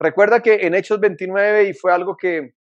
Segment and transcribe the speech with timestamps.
[0.00, 2.54] recuerda que en Hechos 29, y fue algo que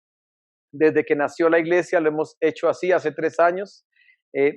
[0.72, 3.86] desde que nació la iglesia lo hemos hecho así hace tres años,
[4.34, 4.56] eh,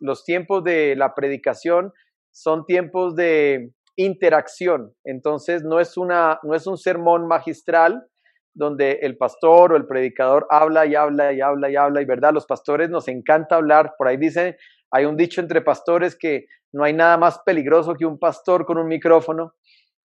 [0.00, 1.92] los tiempos de la predicación
[2.32, 4.92] son tiempos de interacción.
[5.04, 8.06] Entonces, no es, una, no es un sermón magistral
[8.54, 12.32] donde el pastor o el predicador habla y habla y habla y habla, y verdad,
[12.32, 13.94] los pastores nos encanta hablar.
[13.98, 14.56] Por ahí dicen,
[14.90, 18.78] hay un dicho entre pastores que no hay nada más peligroso que un pastor con
[18.78, 19.54] un micrófono.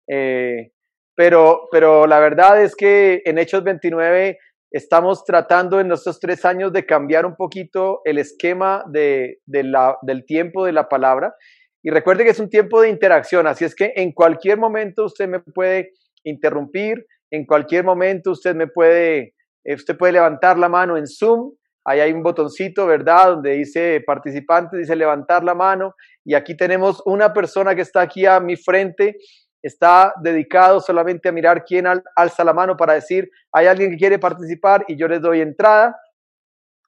[0.06, 0.72] Eh,
[1.19, 4.39] pero, pero la verdad es que en Hechos 29
[4.71, 10.25] estamos tratando en estos tres años de cambiar un poquito el esquema de, la, del
[10.25, 11.35] tiempo de la palabra.
[11.82, 15.26] Y recuerde que es un tiempo de interacción, así es que en cualquier momento usted
[15.26, 15.90] me puede
[16.23, 21.50] interrumpir, en cualquier momento usted me puede, eh, usted puede levantar la mano en Zoom,
[21.85, 23.31] ahí hay un botoncito, ¿verdad?
[23.31, 28.25] Donde dice participante, dice levantar la mano, y aquí tenemos una persona que está aquí
[28.25, 29.17] a mi frente
[29.62, 34.19] está dedicado solamente a mirar quién alza la mano para decir, hay alguien que quiere
[34.19, 35.98] participar y yo les doy entrada.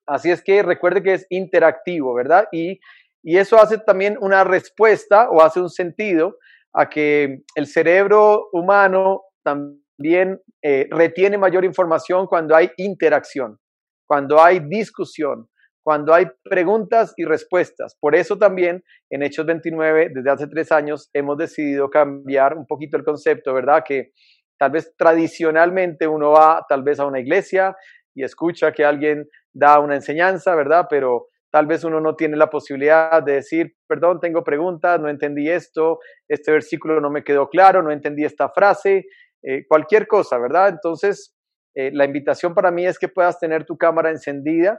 [0.06, 2.48] Así es que recuerde que es interactivo, ¿verdad?
[2.52, 2.80] Y,
[3.22, 6.36] y eso hace también una respuesta o hace un sentido
[6.72, 13.58] a que el cerebro humano también eh, retiene mayor información cuando hay interacción,
[14.06, 15.48] cuando hay discusión,
[15.82, 17.96] cuando hay preguntas y respuestas.
[17.98, 22.96] Por eso también en Hechos 29, desde hace tres años, hemos decidido cambiar un poquito
[22.96, 23.82] el concepto, ¿verdad?
[23.86, 24.12] Que
[24.58, 27.74] tal vez tradicionalmente uno va tal vez a una iglesia
[28.14, 30.86] y escucha que alguien da una enseñanza, ¿verdad?
[30.90, 35.48] Pero tal vez uno no tiene la posibilidad de decir, perdón, tengo preguntas, no entendí
[35.48, 39.06] esto, este versículo no me quedó claro, no entendí esta frase,
[39.42, 40.68] eh, cualquier cosa, ¿verdad?
[40.68, 41.34] Entonces,
[41.74, 44.78] eh, la invitación para mí es que puedas tener tu cámara encendida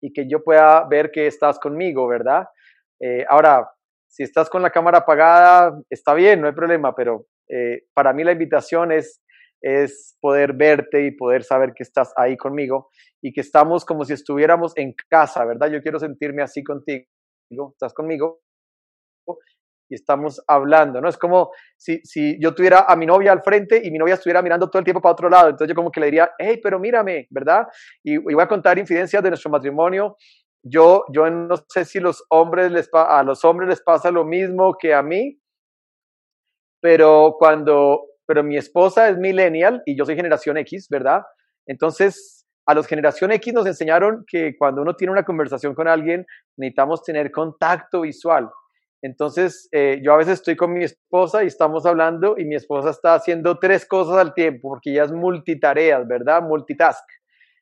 [0.00, 2.46] y que yo pueda ver que estás conmigo, ¿verdad?
[3.00, 3.70] Eh, ahora,
[4.08, 8.24] si estás con la cámara apagada, está bien, no hay problema, pero eh, para mí
[8.24, 9.22] la invitación es,
[9.60, 12.90] es poder verte y poder saber que estás ahí conmigo
[13.22, 15.70] y que estamos como si estuviéramos en casa, ¿verdad?
[15.70, 17.06] Yo quiero sentirme así contigo,
[17.72, 18.40] estás conmigo
[19.88, 21.08] y estamos hablando, ¿no?
[21.08, 24.42] Es como si, si yo tuviera a mi novia al frente y mi novia estuviera
[24.42, 26.78] mirando todo el tiempo para otro lado, entonces yo como que le diría, hey, pero
[26.78, 27.66] mírame, ¿verdad?
[28.02, 30.16] Y, voy a contar infidencias de nuestro matrimonio.
[30.62, 34.76] Yo, yo no sé si los hombres les, a los hombres les pasa lo mismo
[34.78, 35.38] que a mí,
[36.80, 41.22] pero cuando, pero mi esposa es millennial y yo soy generación X, ¿verdad?
[41.66, 46.26] Entonces, a los generación X nos enseñaron que cuando uno tiene una conversación con alguien,
[46.56, 48.50] necesitamos tener contacto visual.
[49.02, 52.90] Entonces, eh, yo a veces estoy con mi esposa y estamos hablando y mi esposa
[52.90, 56.42] está haciendo tres cosas al tiempo porque ella es multitareas, ¿verdad?
[56.42, 57.04] Multitask.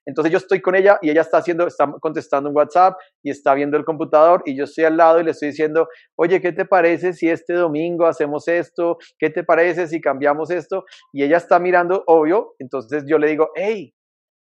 [0.07, 3.55] Entonces yo estoy con ella y ella está haciendo, está contestando un WhatsApp y está
[3.55, 6.65] viendo el computador y yo estoy al lado y le estoy diciendo, oye, ¿qué te
[6.65, 8.99] parece si este domingo hacemos esto?
[9.19, 10.85] ¿Qué te parece si cambiamos esto?
[11.13, 13.93] Y ella está mirando, obvio, entonces yo le digo, hey,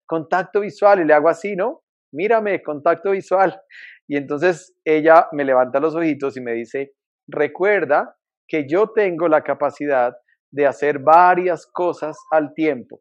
[0.07, 1.81] contacto visual y le hago así, ¿no?
[2.13, 3.61] Mírame, contacto visual.
[4.11, 6.91] Y entonces ella me levanta los ojitos y me dice,
[7.29, 10.11] recuerda que yo tengo la capacidad
[10.51, 12.99] de hacer varias cosas al tiempo.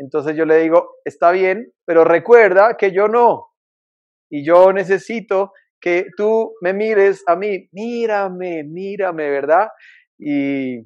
[0.00, 3.48] Entonces yo le digo, está bien, pero recuerda que yo no.
[4.30, 9.68] Y yo necesito que tú me mires a mí, mírame, mírame, ¿verdad?
[10.18, 10.78] Y,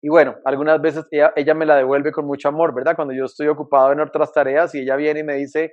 [0.00, 2.94] y bueno, algunas veces ella, ella, me la devuelve con mucho amor, ¿verdad?
[2.94, 5.72] Cuando yo estoy ocupado en otras tareas y ella viene y me dice,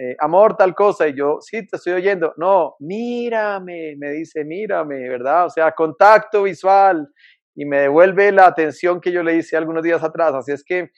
[0.00, 5.08] eh, amor, tal cosa, y yo, sí, te estoy oyendo, no, mírame, me dice, mírame,
[5.08, 5.46] ¿verdad?
[5.46, 7.08] O sea, contacto visual,
[7.56, 10.90] y me devuelve la atención que yo le hice algunos días atrás, así es que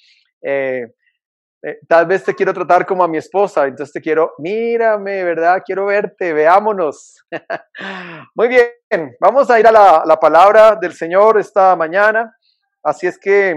[0.43, 0.83] eh,
[1.62, 5.62] eh, tal vez te quiero tratar como a mi esposa, entonces te quiero, mírame, ¿verdad?
[5.65, 7.25] Quiero verte, veámonos.
[8.34, 12.37] Muy bien, vamos a ir a la, la palabra del Señor esta mañana,
[12.82, 13.56] así es que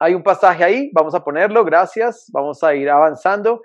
[0.00, 3.60] hay un pasaje ahí, vamos a ponerlo, gracias, vamos a ir avanzando.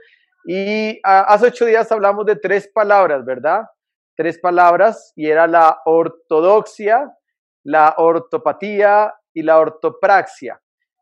[0.47, 3.63] Y hace ocho días hablamos de tres palabras, ¿verdad?
[4.15, 7.11] Tres palabras y era la ortodoxia,
[7.63, 10.61] la ortopatía y la ortopraxia.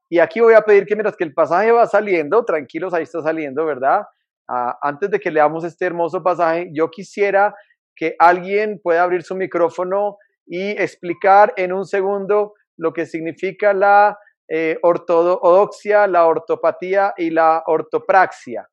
[0.10, 3.22] Y aquí voy a pedir que mientras que el pasaje va saliendo, tranquilos, ahí está
[3.22, 4.04] saliendo, ¿verdad?
[4.46, 7.56] antes de que leamos este hermoso pasaje, yo quisiera
[7.96, 14.18] que alguien pueda abrir su micrófono y explicar en un segundo lo que significa la
[14.50, 18.68] eh, ortodoxia, la ortopatía y la ortopraxia.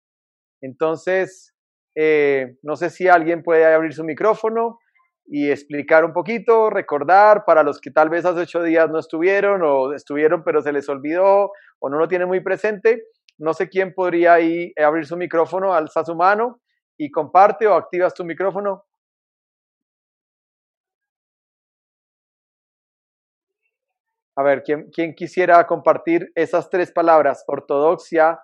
[0.60, 1.54] Entonces,
[1.94, 4.78] eh, no sé si alguien puede abrir su micrófono
[5.26, 9.62] y explicar un poquito, recordar para los que tal vez hace ocho días no estuvieron
[9.62, 13.04] o estuvieron pero se les olvidó o no lo tienen muy presente.
[13.38, 16.60] No sé quién podría ahí abrir su micrófono, alza su mano
[16.98, 18.84] y comparte o activas tu micrófono.
[24.36, 27.44] A ver, ¿quién, quién quisiera compartir esas tres palabras?
[27.46, 28.40] Ortodoxia,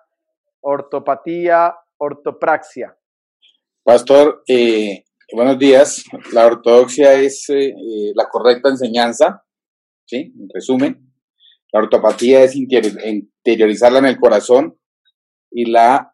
[0.61, 2.97] ortopatía, ortopraxia.
[3.83, 6.03] Pastor, eh, buenos días.
[6.33, 9.43] La ortodoxia es eh, eh, la correcta enseñanza,
[10.05, 10.33] ¿sí?
[10.37, 11.13] En resumen.
[11.71, 14.79] La ortopatía es interiorizarla en el corazón
[15.51, 16.13] y la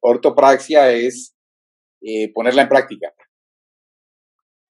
[0.00, 1.34] ortopraxia es
[2.32, 3.12] ponerla en práctica.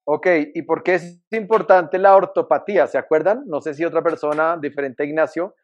[0.03, 2.87] Ok, ¿y por qué es importante la ortopatía?
[2.87, 3.43] ¿Se acuerdan?
[3.45, 5.55] No sé si otra persona, diferente a Ignacio,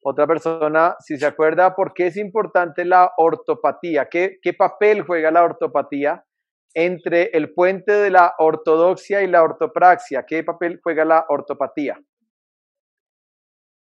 [0.00, 4.08] otra persona, si se acuerda, ¿por qué es importante la ortopatía?
[4.08, 6.24] ¿Qué, papel juega la ortopatía
[6.72, 10.24] entre el puente de la ortodoxia y la ortopraxia?
[10.24, 12.00] ¿Qué papel juega la ortopatía?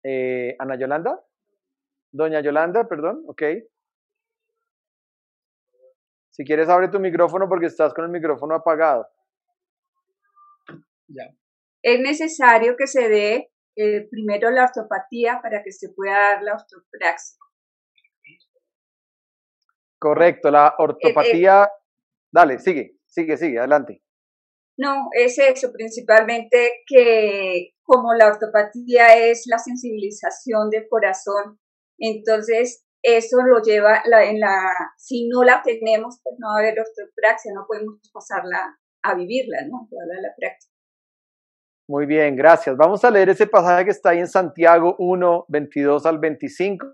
[0.02, 1.22] Eh, Ana Yolanda?
[2.10, 3.42] Doña Yolanda, perdón, ok.
[6.30, 9.06] Si quieres, abre tu micrófono porque estás con el micrófono apagado.
[11.82, 16.54] Es necesario que se dé eh, primero la ortopatía para que se pueda dar la
[16.54, 17.38] ortopraxia.
[19.98, 21.64] Correcto, la eh, ortopatía.
[21.64, 21.68] Eh,
[22.32, 24.02] dale, sigue, sigue, sigue, adelante.
[24.76, 31.60] No, es eso, principalmente que como la ortopatía es la sensibilización del corazón,
[31.98, 36.58] entonces eso lo lleva la, en la, si no la tenemos, pues no va a
[36.60, 39.88] haber ortopraxia, no podemos pasarla a vivirla, ¿no?
[39.90, 40.71] Toda la práctica.
[41.92, 42.74] Muy bien, gracias.
[42.74, 46.86] Vamos a leer ese pasaje que está ahí en Santiago 1, 22 al 25.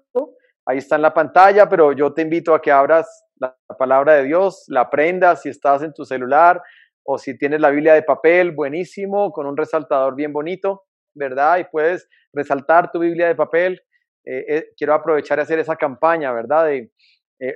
[0.67, 4.25] Ahí está en la pantalla, pero yo te invito a que abras la palabra de
[4.25, 6.61] Dios, la aprendas si estás en tu celular
[7.05, 10.83] o si tienes la Biblia de papel, buenísimo, con un resaltador bien bonito,
[11.15, 11.59] ¿verdad?
[11.59, 13.81] Y puedes resaltar tu Biblia de papel.
[14.25, 16.73] Eh, eh, quiero aprovechar y hacer esa campaña, ¿verdad?
[16.73, 16.91] Eh,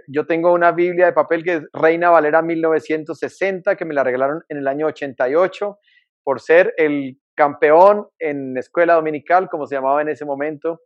[0.06, 4.44] yo tengo una Biblia de papel que es Reina Valera 1960, que me la regalaron
[4.48, 5.80] en el año 88
[6.24, 10.80] por ser el campeón en escuela dominical, como se llamaba en ese momento,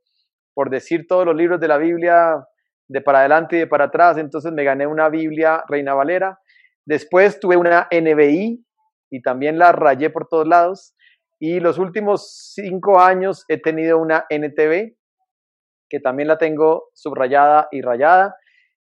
[0.55, 2.47] por decir todos los libros de la Biblia
[2.89, 6.39] de para adelante y de para atrás, entonces me gané una Biblia Reina Valera.
[6.87, 8.65] Después tuve una NBI
[9.11, 10.95] y también la rayé por todos lados.
[11.39, 14.97] Y los últimos cinco años he tenido una NTV,
[15.91, 18.37] que también la tengo subrayada y rayada.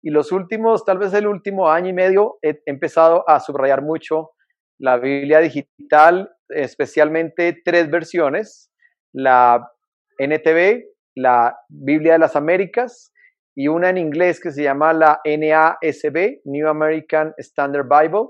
[0.03, 4.31] Y los últimos, tal vez el último año y medio, he empezado a subrayar mucho
[4.77, 8.71] la Biblia digital especialmente tres versiones,
[9.13, 9.69] la
[10.17, 10.83] NTV,
[11.15, 13.11] la Biblia de las Américas
[13.55, 18.29] y una en inglés que se llama la NASB, New American Standard Bible.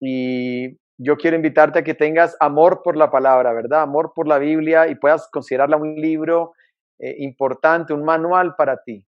[0.00, 3.82] Y yo quiero invitarte a que tengas amor por la palabra, ¿verdad?
[3.82, 6.52] Amor por la Biblia y puedas considerarla un libro
[6.98, 9.06] eh, importante, un manual para ti.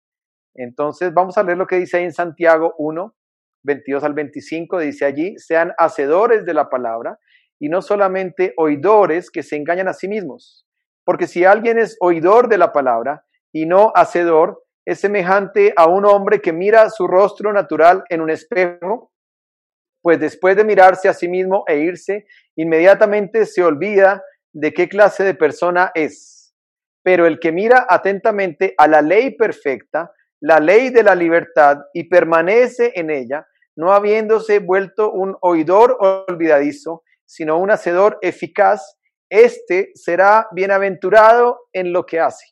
[0.55, 3.15] Entonces vamos a leer lo que dice en Santiago 1,
[3.63, 7.19] 22 al 25, dice allí, sean hacedores de la palabra
[7.61, 10.65] y no solamente oidores que se engañan a sí mismos.
[11.05, 13.23] Porque si alguien es oidor de la palabra
[13.53, 18.31] y no hacedor, es semejante a un hombre que mira su rostro natural en un
[18.31, 19.11] espejo,
[20.01, 22.25] pues después de mirarse a sí mismo e irse,
[22.55, 26.55] inmediatamente se olvida de qué clase de persona es.
[27.03, 32.05] Pero el que mira atentamente a la ley perfecta, la ley de la libertad, y
[32.09, 38.97] permanece en ella, no habiéndose vuelto un oidor olvidadizo, sino un hacedor eficaz,
[39.29, 42.45] este será bienaventurado en lo que hace.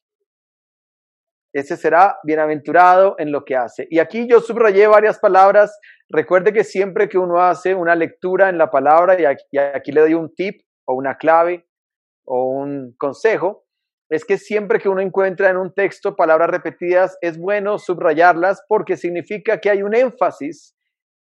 [1.54, 3.88] Ese será bienaventurado en lo que hace.
[3.90, 5.78] Y aquí yo subrayé varias palabras.
[6.08, 9.92] Recuerde que siempre que uno hace una lectura en la palabra, y aquí, y aquí
[9.92, 11.68] le doy un tip o una clave
[12.26, 13.66] o un consejo,
[14.10, 18.96] es que siempre que uno encuentra en un texto palabras repetidas, es bueno subrayarlas porque
[18.96, 20.74] significa que hay un énfasis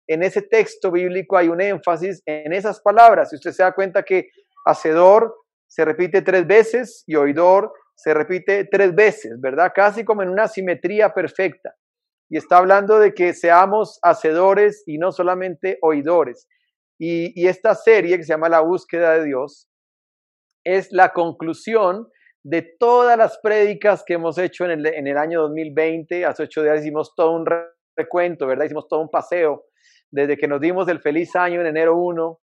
[0.09, 3.31] en ese texto bíblico hay un énfasis en esas palabras.
[3.31, 4.29] Si usted se da cuenta que
[4.65, 5.35] hacedor
[5.67, 9.73] se repite tres veces y oidor se repite tres veces, ¿verdad?
[9.75, 11.75] Casi como en una simetría perfecta.
[12.29, 16.47] Y está hablando de que seamos hacedores y no solamente oidores.
[16.99, 19.69] Y, esta serie que se llama La búsqueda de Dios
[20.65, 22.09] es la conclusión
[22.45, 26.25] de todas las prédicas que hemos hecho en el, en el año 2020.
[26.27, 27.47] Hace ocho días hicimos todo un
[27.97, 28.65] recuento, ¿verdad?
[28.65, 29.65] Hicimos todo un paseo
[30.11, 32.41] desde que nos dimos el feliz año en enero 1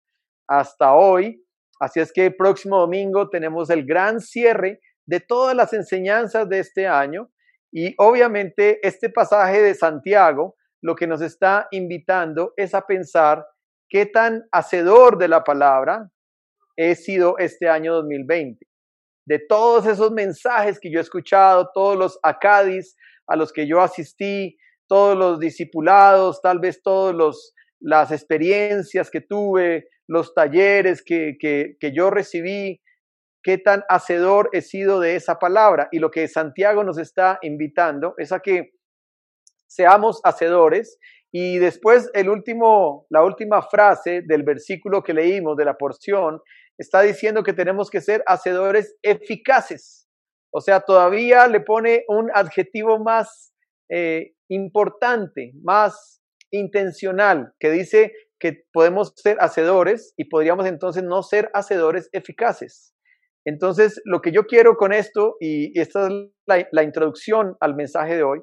[0.48, 1.44] hasta hoy.
[1.80, 6.60] Así es que el próximo domingo tenemos el gran cierre de todas las enseñanzas de
[6.60, 7.30] este año
[7.72, 13.46] y obviamente este pasaje de Santiago lo que nos está invitando es a pensar
[13.90, 16.10] qué tan hacedor de la palabra
[16.76, 18.66] he sido este año 2020.
[19.26, 22.96] De todos esos mensajes que yo he escuchado, todos los acadis
[23.28, 29.88] a los que yo asistí, todos los discipulados, tal vez todas las experiencias que tuve,
[30.08, 32.82] los talleres que, que, que yo recibí,
[33.44, 35.88] qué tan hacedor he sido de esa palabra.
[35.92, 38.72] Y lo que Santiago nos está invitando es a que
[39.68, 40.98] seamos hacedores.
[41.32, 46.42] Y después el último, la última frase del versículo que leímos de la porción
[46.78, 50.08] está diciendo que tenemos que ser hacedores eficaces.
[50.52, 53.54] O sea, todavía le pone un adjetivo más
[53.90, 61.50] eh, importante, más intencional, que dice que podemos ser hacedores y podríamos entonces no ser
[61.54, 62.94] hacedores eficaces.
[63.46, 66.14] Entonces, lo que yo quiero con esto, y, esta es
[66.46, 68.42] la, introducción al mensaje de hoy,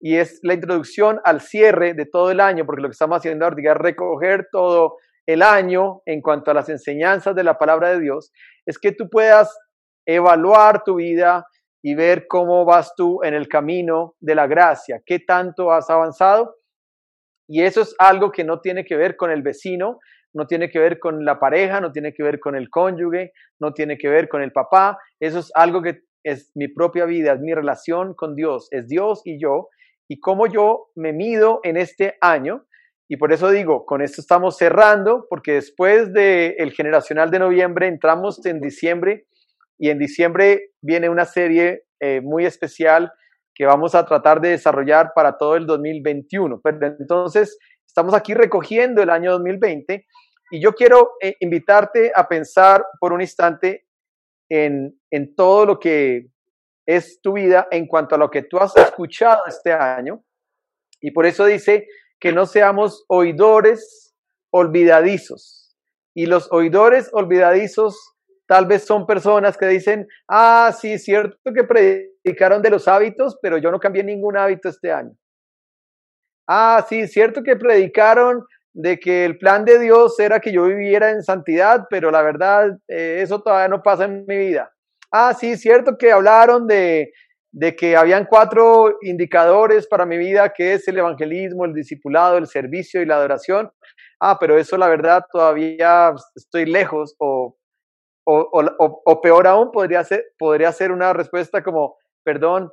[0.00, 3.44] y es la introducción al cierre de todo el año, porque lo que estamos haciendo
[3.44, 8.00] ahora es recoger todo el año en cuanto a las enseñanzas de la palabra de
[8.00, 8.32] Dios,
[8.66, 9.56] es que tú puedas
[10.06, 11.46] evaluar tu vida
[11.86, 16.56] y ver cómo vas tú en el camino de la gracia, qué tanto has avanzado.
[17.46, 19.98] Y eso es algo que no tiene que ver con el vecino,
[20.32, 23.74] no tiene que ver con la pareja, no tiene que ver con el cónyuge, no
[23.74, 24.96] tiene que ver con el papá.
[25.20, 29.20] Eso es algo que es mi propia vida, es mi relación con Dios, es Dios
[29.26, 29.68] y yo,
[30.08, 32.64] y cómo yo me mido en este año.
[33.10, 37.88] Y por eso digo, con esto estamos cerrando, porque después del el generacional de noviembre
[37.88, 39.26] entramos en diciembre
[39.78, 43.12] y en diciembre viene una serie eh, muy especial
[43.54, 46.60] que vamos a tratar de desarrollar para todo el 2021.
[46.62, 50.06] Pero entonces, estamos aquí recogiendo el año 2020
[50.50, 53.86] y yo quiero eh, invitarte a pensar por un instante
[54.48, 56.26] en, en todo lo que
[56.86, 60.22] es tu vida en cuanto a lo que tú has escuchado este año.
[61.00, 61.86] Y por eso dice
[62.20, 64.14] que no seamos oidores
[64.50, 65.76] olvidadizos.
[66.14, 68.13] Y los oidores olvidadizos
[68.46, 73.38] tal vez son personas que dicen, ah, sí, es cierto que predicaron de los hábitos,
[73.40, 75.12] pero yo no cambié ningún hábito este año.
[76.46, 80.64] Ah, sí, es cierto que predicaron de que el plan de Dios era que yo
[80.64, 84.70] viviera en santidad, pero la verdad, eh, eso todavía no pasa en mi vida.
[85.10, 87.12] Ah, sí, es cierto que hablaron de,
[87.52, 92.48] de que habían cuatro indicadores para mi vida, que es el evangelismo, el discipulado, el
[92.48, 93.70] servicio y la adoración.
[94.20, 97.56] Ah, pero eso la verdad todavía estoy lejos o,
[98.24, 98.48] o,
[99.04, 102.72] o peor aún podría ser, podría ser una respuesta como, perdón,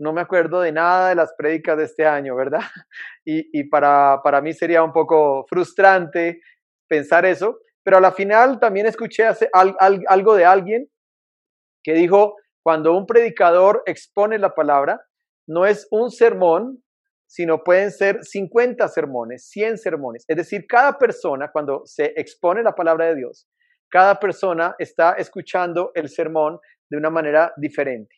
[0.00, 2.60] no me acuerdo de nada de las prédicas de este año, ¿verdad?
[3.24, 6.40] Y, para, para, mí sería un poco frustrante
[6.88, 10.90] pensar eso, pero a la final también escuché algo de alguien
[11.84, 15.00] que dijo, cuando un predicador expone la palabra,
[15.46, 16.82] no es un sermón,
[17.26, 20.24] sino pueden ser 50 sermones, 100 sermones.
[20.26, 23.46] Es decir, cada persona, cuando se expone la palabra de Dios,
[23.90, 28.14] cada persona está escuchando el sermón de una manera diferente.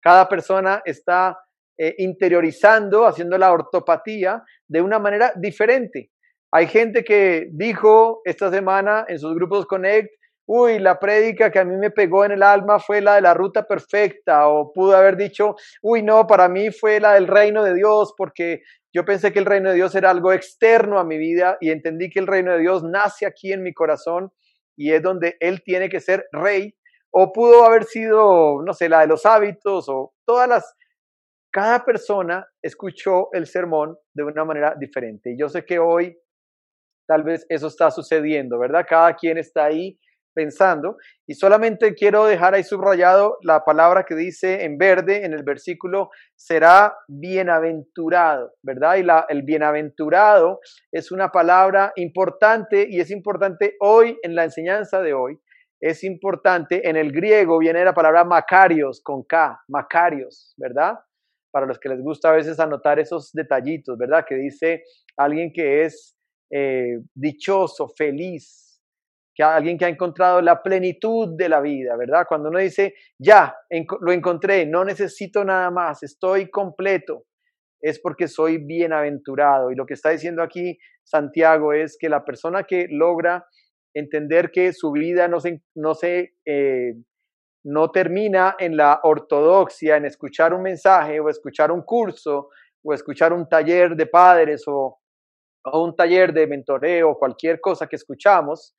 [0.00, 1.38] Cada persona está
[1.78, 6.10] eh, interiorizando, haciendo la ortopatía de una manera diferente.
[6.52, 10.10] Hay gente que dijo esta semana en sus grupos Connect,
[10.46, 13.34] uy, la prédica que a mí me pegó en el alma fue la de la
[13.34, 17.74] ruta perfecta, o pudo haber dicho, uy, no, para mí fue la del reino de
[17.74, 21.58] Dios, porque yo pensé que el reino de Dios era algo externo a mi vida
[21.60, 24.30] y entendí que el reino de Dios nace aquí en mi corazón
[24.76, 26.74] y es donde Él tiene que ser rey
[27.10, 30.74] o pudo haber sido, no sé, la de los hábitos o todas las...
[31.50, 35.32] Cada persona escuchó el sermón de una manera diferente.
[35.32, 36.18] Y yo sé que hoy
[37.08, 38.84] tal vez eso está sucediendo, ¿verdad?
[38.86, 39.98] Cada quien está ahí
[40.36, 40.98] pensando.
[41.26, 46.10] Y solamente quiero dejar ahí subrayado la palabra que dice en verde en el versículo,
[46.36, 48.96] será bienaventurado, ¿verdad?
[48.98, 50.60] Y el bienaventurado
[50.92, 55.40] es una palabra importante y es importante hoy en la enseñanza de hoy,
[55.80, 56.88] es importante.
[56.88, 60.98] En el griego viene la palabra Macarios con K, Macarios, ¿verdad?
[61.50, 64.26] Para los que les gusta a veces anotar esos detallitos, ¿verdad?
[64.28, 64.82] Que dice
[65.16, 66.14] alguien que es
[66.50, 68.65] eh, dichoso, feliz,
[69.36, 72.24] que alguien que ha encontrado la plenitud de la vida, ¿verdad?
[72.26, 73.54] Cuando uno dice, ya,
[74.00, 77.26] lo encontré, no necesito nada más, estoy completo,
[77.82, 79.70] es porque soy bienaventurado.
[79.70, 83.46] Y lo que está diciendo aquí Santiago es que la persona que logra
[83.94, 86.94] entender que su vida no se, no, se, eh,
[87.64, 92.48] no termina en la ortodoxia, en escuchar un mensaje o escuchar un curso
[92.82, 94.98] o escuchar un taller de padres o,
[95.64, 98.74] o un taller de mentoreo o cualquier cosa que escuchamos,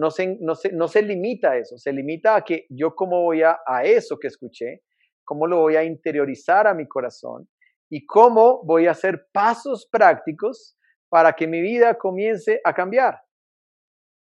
[0.00, 3.22] no se, no, se, no se limita a eso, se limita a que yo cómo
[3.22, 4.82] voy a, a eso que escuché,
[5.24, 7.48] cómo lo voy a interiorizar a mi corazón
[7.88, 10.76] y cómo voy a hacer pasos prácticos
[11.08, 13.20] para que mi vida comience a cambiar.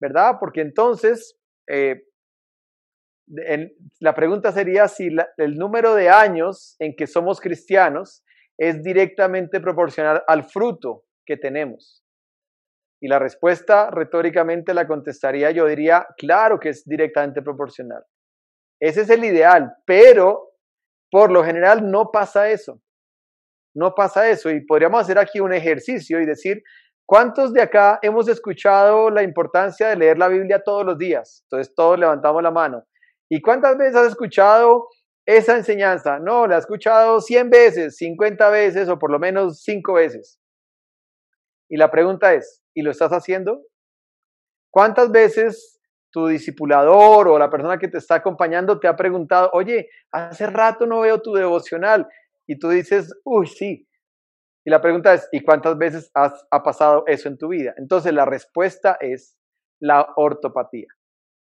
[0.00, 0.36] ¿verdad?
[0.38, 2.02] Porque entonces, eh,
[4.00, 8.24] la pregunta sería si el número de años en que somos cristianos
[8.56, 12.04] es directamente proporcional al fruto que tenemos.
[13.00, 18.02] Y la respuesta retóricamente la contestaría yo diría, claro que es directamente proporcional.
[18.80, 20.52] Ese es el ideal, pero
[21.10, 22.80] por lo general no pasa eso.
[23.74, 24.50] No pasa eso.
[24.50, 26.62] Y podríamos hacer aquí un ejercicio y decir,
[27.06, 31.42] ¿cuántos de acá hemos escuchado la importancia de leer la Biblia todos los días?
[31.44, 32.84] Entonces todos levantamos la mano.
[33.30, 34.88] ¿Y cuántas veces has escuchado
[35.26, 36.18] esa enseñanza?
[36.18, 40.38] No, la he escuchado 100 veces, 50 veces o por lo menos 5 veces.
[41.68, 43.62] Y la pregunta es, ¿y lo estás haciendo?
[44.70, 45.80] ¿Cuántas veces
[46.10, 50.86] tu discipulador o la persona que te está acompañando te ha preguntado, oye, hace rato
[50.86, 52.06] no veo tu devocional?
[52.46, 53.88] Y tú dices, uy, sí.
[54.64, 57.74] Y la pregunta es, ¿y cuántas veces has, ha pasado eso en tu vida?
[57.76, 59.36] Entonces la respuesta es
[59.80, 60.88] la ortopatía.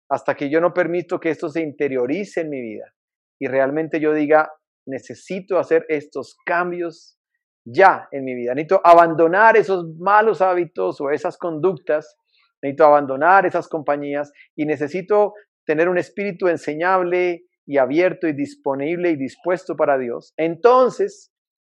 [0.10, 2.94] Hasta que yo no permito que esto se interiorice en mi vida
[3.40, 4.52] y realmente yo diga,
[4.86, 7.18] necesito hacer estos cambios
[7.66, 8.54] ya en mi vida.
[8.54, 12.16] Necesito abandonar esos malos hábitos o esas conductas,
[12.62, 15.34] necesito abandonar esas compañías y necesito
[15.66, 20.34] tener un espíritu enseñable y abierto y disponible y dispuesto para Dios.
[20.38, 21.32] Entonces,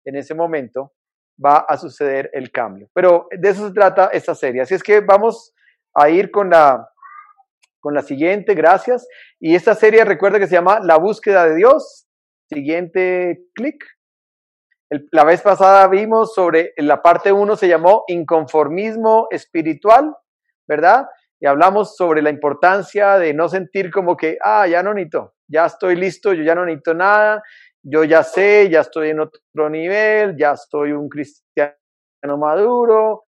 [0.06, 0.94] en ese momento
[1.44, 2.90] va a suceder el cambio.
[2.94, 4.62] Pero de eso se trata esta serie.
[4.62, 5.54] Así es que vamos
[5.94, 6.90] a ir con la,
[7.80, 9.08] con la siguiente, gracias.
[9.40, 12.08] Y esta serie recuerda que se llama La búsqueda de Dios.
[12.50, 13.84] Siguiente clic
[14.90, 20.16] la vez pasada vimos sobre, la parte 1 se llamó inconformismo espiritual,
[20.68, 21.08] ¿verdad?
[21.40, 25.66] Y hablamos sobre la importancia de no sentir como que, ah, ya no necesito, ya
[25.66, 27.44] estoy listo, yo ya no necesito nada,
[27.84, 31.76] yo ya sé, ya estoy en otro nivel, ya estoy un cristiano
[32.38, 33.26] maduro,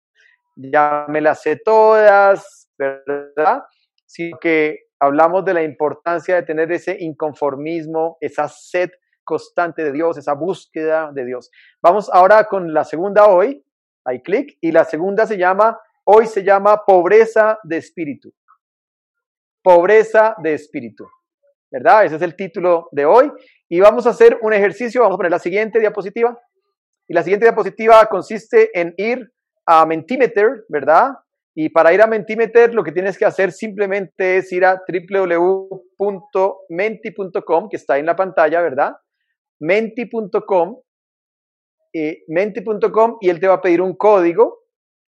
[0.57, 3.63] ya me las sé todas, ¿verdad?
[4.07, 8.91] Sino que hablamos de la importancia de tener ese inconformismo, esa sed
[9.27, 11.51] constante de Dios, esa búsqueda de Dios.
[11.83, 13.63] Vamos ahora con la segunda hoy,
[14.05, 18.33] hay clic, y la segunda se llama, hoy se llama pobreza de espíritu.
[19.63, 21.07] Pobreza de espíritu,
[21.71, 22.07] ¿verdad?
[22.07, 23.31] Ese es el título de hoy.
[23.69, 26.39] Y vamos a hacer un ejercicio, vamos a poner la siguiente diapositiva.
[27.09, 29.33] Y la siguiente diapositiva consiste en ir
[29.67, 31.17] a Mentimeter, ¿verdad?
[31.53, 35.69] Y para ir a Mentimeter lo que tienes que hacer simplemente es ir a www.menti.com,
[37.69, 38.95] que está en la pantalla, ¿verdad?
[39.61, 40.81] menti.com,
[41.93, 44.61] eh, menti.com y él te va a pedir un código.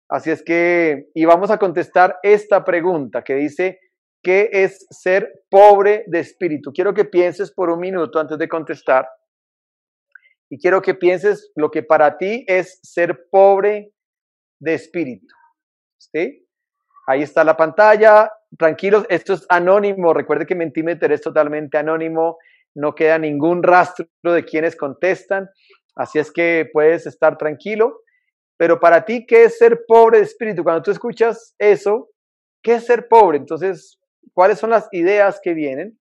[0.09, 3.81] Así es que, y vamos a contestar esta pregunta que dice,
[4.23, 6.73] ¿qué es ser pobre de espíritu?
[6.73, 9.09] Quiero que pienses por un minuto antes de contestar.
[10.51, 13.93] Y quiero que pienses lo que para ti es ser pobre
[14.61, 15.35] de espíritu.
[15.99, 16.47] ¿Sí?
[17.07, 18.31] Ahí está la pantalla.
[18.59, 20.13] Tranquilos, esto es anónimo.
[20.13, 22.37] Recuerde que Mentimeter es totalmente anónimo
[22.75, 25.49] no queda ningún rastro de quienes contestan,
[25.95, 28.01] así es que puedes estar tranquilo.
[28.59, 30.63] Pero para ti, ¿qué es ser pobre de espíritu?
[30.63, 32.11] Cuando tú escuchas eso,
[32.63, 33.39] ¿qué es ser pobre?
[33.39, 33.99] Entonces,
[34.33, 35.99] ¿cuáles son las ideas que vienen?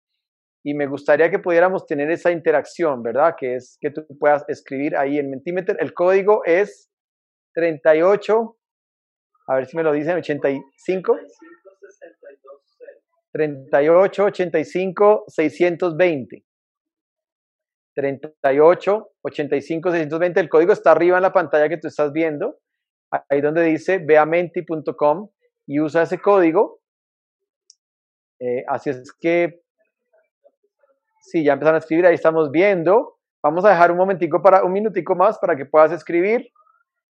[0.64, 3.36] Y me gustaría que pudiéramos tener esa interacción, ¿verdad?
[3.38, 5.76] Que es que tú puedas escribir ahí en Mentimeter.
[5.80, 6.92] El código es
[7.56, 8.58] 38,
[9.48, 11.18] a ver si me lo dicen, 85.
[13.34, 16.44] 38 85 620.
[17.94, 20.40] 38 85 620.
[20.40, 22.58] El código está arriba en la pantalla que tú estás viendo.
[23.30, 25.30] Ahí donde dice veamenti.com
[25.68, 26.80] y usa ese código.
[28.40, 29.62] Eh, así es que,
[31.22, 33.18] sí, ya empezaron a escribir, ahí estamos viendo.
[33.44, 36.50] Vamos a dejar un momentico para, un minutico más para que puedas escribir.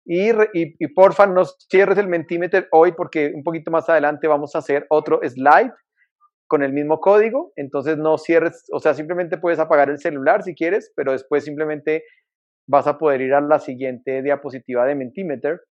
[0.05, 4.53] Y, y, y porfa, no cierres el Mentimeter hoy porque un poquito más adelante vamos
[4.53, 5.71] a hacer otro slide
[6.53, 10.53] con el mismo código, entonces no cierres, o sea, simplemente puedes apagar el celular si
[10.53, 12.03] quieres, pero después simplemente
[12.67, 15.61] vas a poder ir a la siguiente diapositiva de Mentimeter.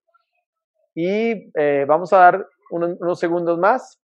[0.92, 4.02] Y eh, vamos a dar unos, segundos más.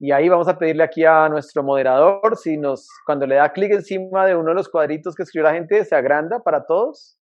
[0.00, 3.70] Y ahí vamos a pedirle aquí a nuestro moderador, si nos, cuando le da clic
[3.70, 7.20] encima de uno de los cuadritos que escribió la gente, se agranda para todos.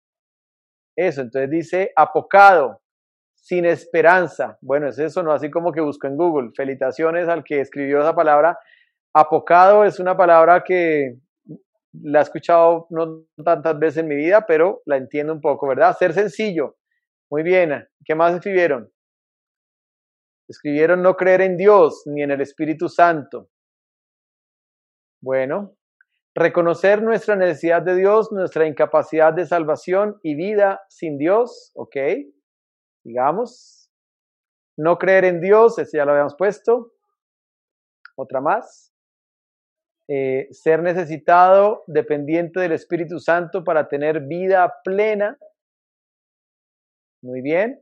[0.97, 2.82] Eso, entonces dice apocado
[3.41, 4.58] sin esperanza.
[4.62, 5.32] Bueno, es eso, ¿no?
[5.32, 6.52] Así como que busco en Google.
[6.56, 8.58] Felicitaciones al que escribió esa palabra.
[9.13, 11.17] Apocado es una palabra que
[11.93, 15.95] la he escuchado no tantas veces en mi vida, pero la entiendo un poco, ¿verdad?
[15.97, 16.76] Ser sencillo.
[17.32, 17.88] Muy bien.
[18.04, 18.91] ¿Qué más escribieron?
[20.50, 23.50] Escribieron no creer en Dios ni en el Espíritu Santo.
[25.21, 25.76] Bueno,
[26.36, 31.97] reconocer nuestra necesidad de Dios, nuestra incapacidad de salvación y vida sin Dios, ¿ok?
[33.08, 33.89] Digamos.
[34.78, 36.91] No creer en Dios, ese ya lo habíamos puesto.
[38.15, 38.93] Otra más.
[40.10, 45.38] Eh, ser necesitado, dependiente del Espíritu Santo para tener vida plena.
[47.22, 47.82] Muy bien.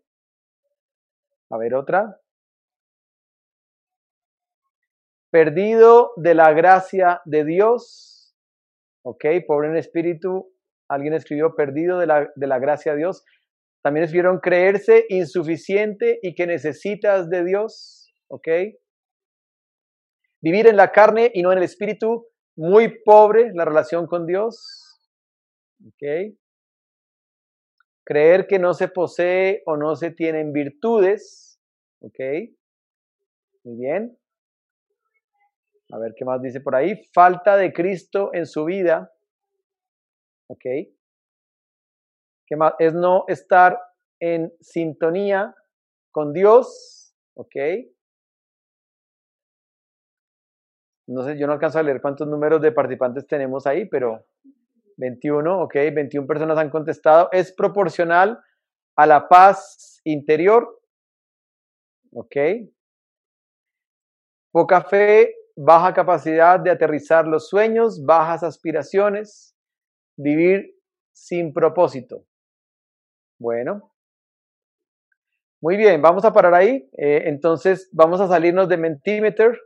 [1.50, 2.20] A ver otra.
[5.36, 8.34] perdido de la gracia de Dios.
[9.04, 10.50] Ok, pobre en espíritu,
[10.88, 13.26] alguien escribió perdido de la, de la gracia de Dios.
[13.86, 18.12] También escribieron creerse insuficiente y que necesitas de Dios.
[18.30, 18.48] Ok.
[20.42, 22.26] Vivir en la carne y no en el espíritu,
[22.58, 25.00] muy pobre la relación con Dios.
[25.86, 26.34] Ok.
[28.04, 31.60] Creer que no se posee o no se tienen virtudes.
[32.00, 32.18] Ok.
[33.66, 34.18] Muy bien.
[35.92, 37.04] A ver qué más dice por ahí.
[37.14, 39.14] Falta de Cristo en su vida.
[40.48, 40.95] Ok.
[42.48, 42.74] ¿Qué más?
[42.80, 43.80] Es no estar
[44.20, 45.56] en sintonía
[46.12, 47.14] con Dios.
[47.36, 47.56] Ok.
[51.08, 54.26] No sé, yo no alcanzo a leer cuántos números de participantes tenemos ahí, pero
[54.98, 57.30] 21, ok, 21 personas han contestado.
[57.32, 58.40] Es proporcional
[58.96, 60.82] a la paz interior.
[62.12, 62.36] Ok.
[64.52, 69.56] Poca fe, baja capacidad de aterrizar los sueños, bajas aspiraciones,
[70.18, 70.76] vivir
[71.14, 72.26] sin propósito.
[73.40, 73.92] Bueno.
[75.62, 76.90] Muy bien, vamos a parar ahí.
[76.98, 79.60] Eh, entonces vamos a salirnos de Mentimeter.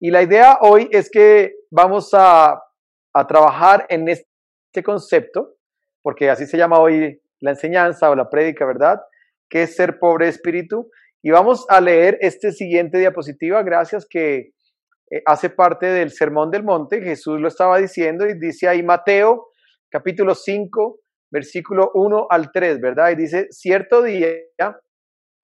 [0.00, 2.60] Y la idea hoy es que vamos a,
[3.14, 5.54] a trabajar en este concepto,
[6.02, 9.00] porque así se llama hoy la enseñanza o la prédica, ¿verdad?
[9.48, 10.90] Que es ser pobre espíritu.
[11.22, 14.52] Y vamos a leer este siguiente diapositiva, gracias que
[15.10, 17.00] eh, hace parte del Sermón del Monte.
[17.00, 19.48] Jesús lo estaba diciendo y dice ahí Mateo
[19.90, 20.98] capítulo 5,
[21.34, 23.10] versículo 1 al 3, ¿verdad?
[23.10, 24.28] Y dice, cierto día,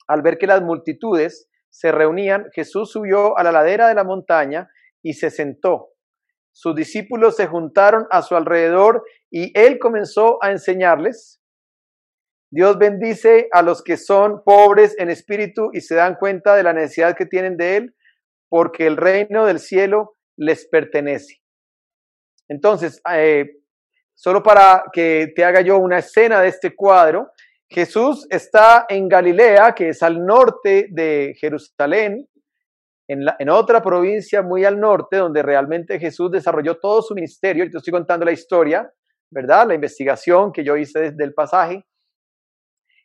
[0.08, 4.68] al ver que las multitudes se reunían, Jesús subió a la ladera de la montaña
[5.04, 5.90] y se sentó.
[6.52, 11.40] Sus discípulos se juntaron a su alrededor y él comenzó a enseñarles.
[12.52, 16.74] Dios bendice a los que son pobres en espíritu y se dan cuenta de la
[16.74, 17.96] necesidad que tienen de él,
[18.50, 21.44] porque el reino del cielo les pertenece.
[22.50, 23.58] Entonces, eh,
[24.18, 27.34] Solo para que te haga yo una escena de este cuadro,
[27.70, 32.28] Jesús está en Galilea, que es al norte de Jerusalén,
[33.08, 37.64] en, otra provincia muy al norte, donde realmente Jesús desarrolló todo su ministerio.
[37.64, 38.92] Y te estoy contando la historia,
[39.30, 39.68] ¿verdad?
[39.68, 41.86] La investigación que yo hice desde el pasaje.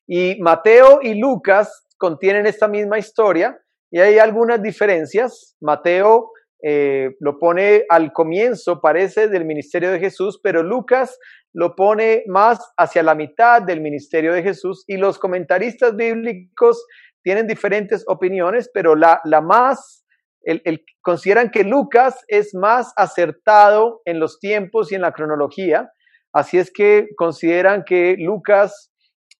[0.07, 5.57] Y Mateo y Lucas contienen esta misma historia y hay algunas diferencias.
[5.61, 6.32] Mateo
[6.63, 11.19] eh, lo pone al comienzo, parece, del ministerio de Jesús, pero Lucas
[11.53, 16.87] lo pone más hacia la mitad del ministerio de Jesús y los comentaristas bíblicos
[17.23, 20.05] tienen diferentes opiniones, pero la, la más,
[20.43, 25.91] el, consideran que Lucas es más acertado en los tiempos y en la cronología,
[26.33, 28.93] así es que consideran que Lucas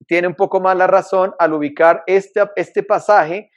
[0.09, 3.52] tiene un poco más la razón al ubicar este, este pasaje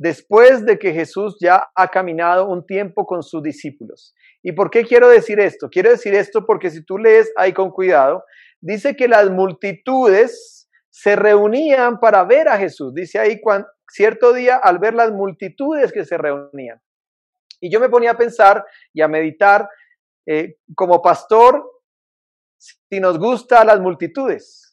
[0.00, 4.14] después de que Jesús ya ha caminado un tiempo con sus discípulos.
[4.42, 5.68] ¿Y por qué quiero decir esto?
[5.70, 8.24] Quiero decir esto porque si tú lees ahí con cuidado,
[8.62, 12.94] dice que las multitudes se reunían para ver a Jesús.
[12.94, 16.80] Dice ahí cuando, cierto día al ver las multitudes que se reunían.
[17.60, 19.68] Y yo me ponía a pensar y a meditar
[20.26, 21.62] eh, como pastor,
[22.56, 24.69] si nos gustan las multitudes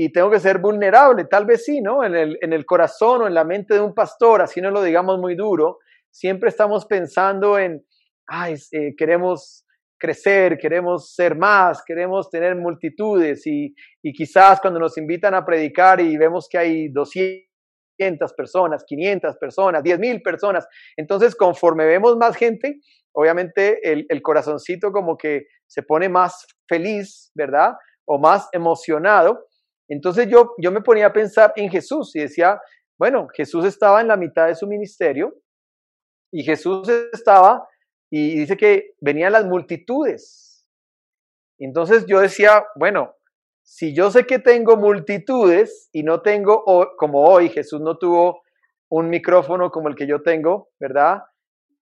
[0.00, 2.04] y tengo que ser vulnerable, tal vez sí, ¿no?
[2.04, 4.80] En el, en el corazón o en la mente de un pastor, así no lo
[4.80, 7.84] digamos muy duro, siempre estamos pensando en,
[8.28, 9.66] ay, eh, queremos
[9.98, 13.74] crecer, queremos ser más, queremos tener multitudes y,
[14.14, 19.98] quizás cuando nos invitan a predicar y vemos que hay 200 personas, 500 personas, 10
[19.98, 20.64] mil personas,
[20.96, 22.78] entonces conforme vemos más gente,
[23.12, 27.72] obviamente el corazoncito como que se pone más feliz, ¿verdad?
[28.06, 29.47] O más emocionado
[29.88, 32.60] entonces yo, yo me ponía a pensar en Jesús y decía,
[32.98, 35.34] bueno, Jesús estaba en la mitad de su ministerio
[36.32, 37.66] y Jesús estaba
[38.10, 40.66] y dice que venían las multitudes.
[41.58, 43.14] Entonces yo decía, bueno,
[43.62, 46.64] si yo sé que tengo multitudes y no tengo,
[46.96, 48.42] como hoy, Jesús no tuvo
[48.90, 51.22] un micrófono como el que yo tengo, ¿verdad?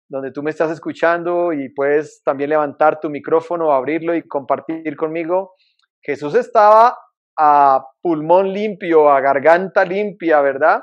[0.09, 5.55] Donde tú me estás escuchando y puedes también levantar tu micrófono, abrirlo y compartir conmigo.
[6.03, 6.97] Jesús estaba
[7.37, 10.83] a pulmón limpio, a garganta limpia, ¿verdad?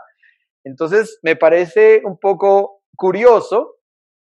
[0.63, 3.77] Entonces me parece un poco curioso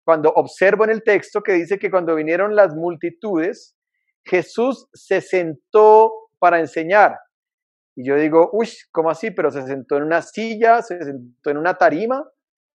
[0.06, 3.76] cuando observo en el texto que dice que cuando vinieron las multitudes,
[4.24, 7.18] Jesús se sentó para enseñar.
[7.96, 9.32] Y yo digo, uy, ¿cómo así?
[9.32, 12.24] Pero se sentó en una silla, se sentó en una tarima.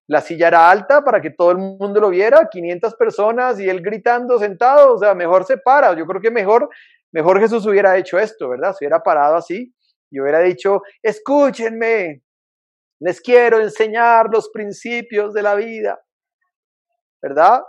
[0.07, 3.81] La silla era alta para que todo el mundo lo viera, 500 personas y él
[3.81, 5.95] gritando sentado, o sea, mejor se para.
[5.95, 6.69] Yo creo que mejor
[7.13, 8.73] Mejor Jesús hubiera hecho esto, ¿verdad?
[8.73, 9.73] Se hubiera parado así
[10.11, 12.23] y hubiera dicho, escúchenme,
[12.99, 15.99] les quiero enseñar los principios de la vida.
[17.23, 17.63] ¿verdad?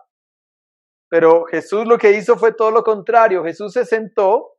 [1.08, 3.44] Pero Jesús lo que hizo fue todo lo contrario.
[3.44, 4.56] Jesús se sentó,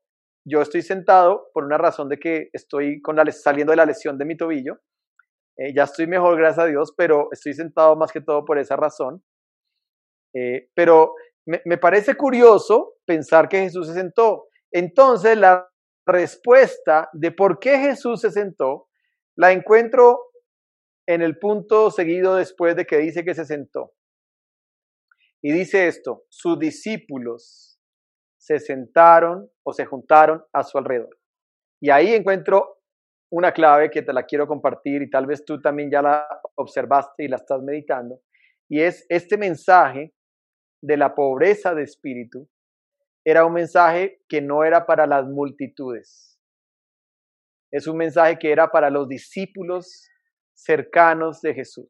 [0.47, 4.17] yo estoy sentado por una razón de que estoy con la, saliendo de la lesión
[4.17, 4.79] de mi tobillo.
[5.57, 8.77] Eh, ya estoy mejor, gracias a Dios, pero estoy sentado más que todo por esa
[8.77, 9.21] razón.
[10.33, 11.13] Eh, pero
[11.45, 14.47] me, me parece curioso pensar que Jesús se sentó.
[14.75, 15.71] Entonces, la
[16.05, 18.89] respuesta de por qué Jesús se sentó
[19.38, 20.19] la encuentro
[21.07, 23.93] en el punto seguido después de que dice que se sentó.
[25.41, 27.79] Y dice esto, sus discípulos
[28.38, 31.17] se sentaron o se juntaron a su alrededor.
[31.81, 32.81] Y ahí encuentro
[33.31, 37.23] una clave que te la quiero compartir y tal vez tú también ya la observaste
[37.23, 38.19] y la estás meditando.
[38.69, 40.13] Y es este mensaje
[40.81, 42.49] de la pobreza de espíritu.
[43.25, 46.39] Era un mensaje que no era para las multitudes.
[47.71, 50.07] Es un mensaje que era para los discípulos
[50.53, 51.89] cercanos de Jesús.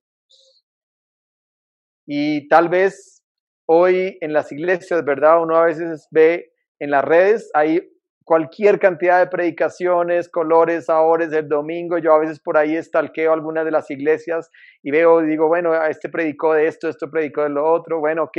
[2.07, 3.21] Y tal vez
[3.67, 5.43] hoy en las iglesias, ¿verdad?
[5.43, 7.81] Uno a veces ve en las redes, hay
[8.23, 11.97] cualquier cantidad de predicaciones, colores, sabores del domingo.
[11.97, 14.49] Yo a veces por ahí estalqueo algunas de las iglesias
[14.81, 18.37] y veo digo, bueno, este predicó de esto, esto predicó de lo otro, bueno, ok.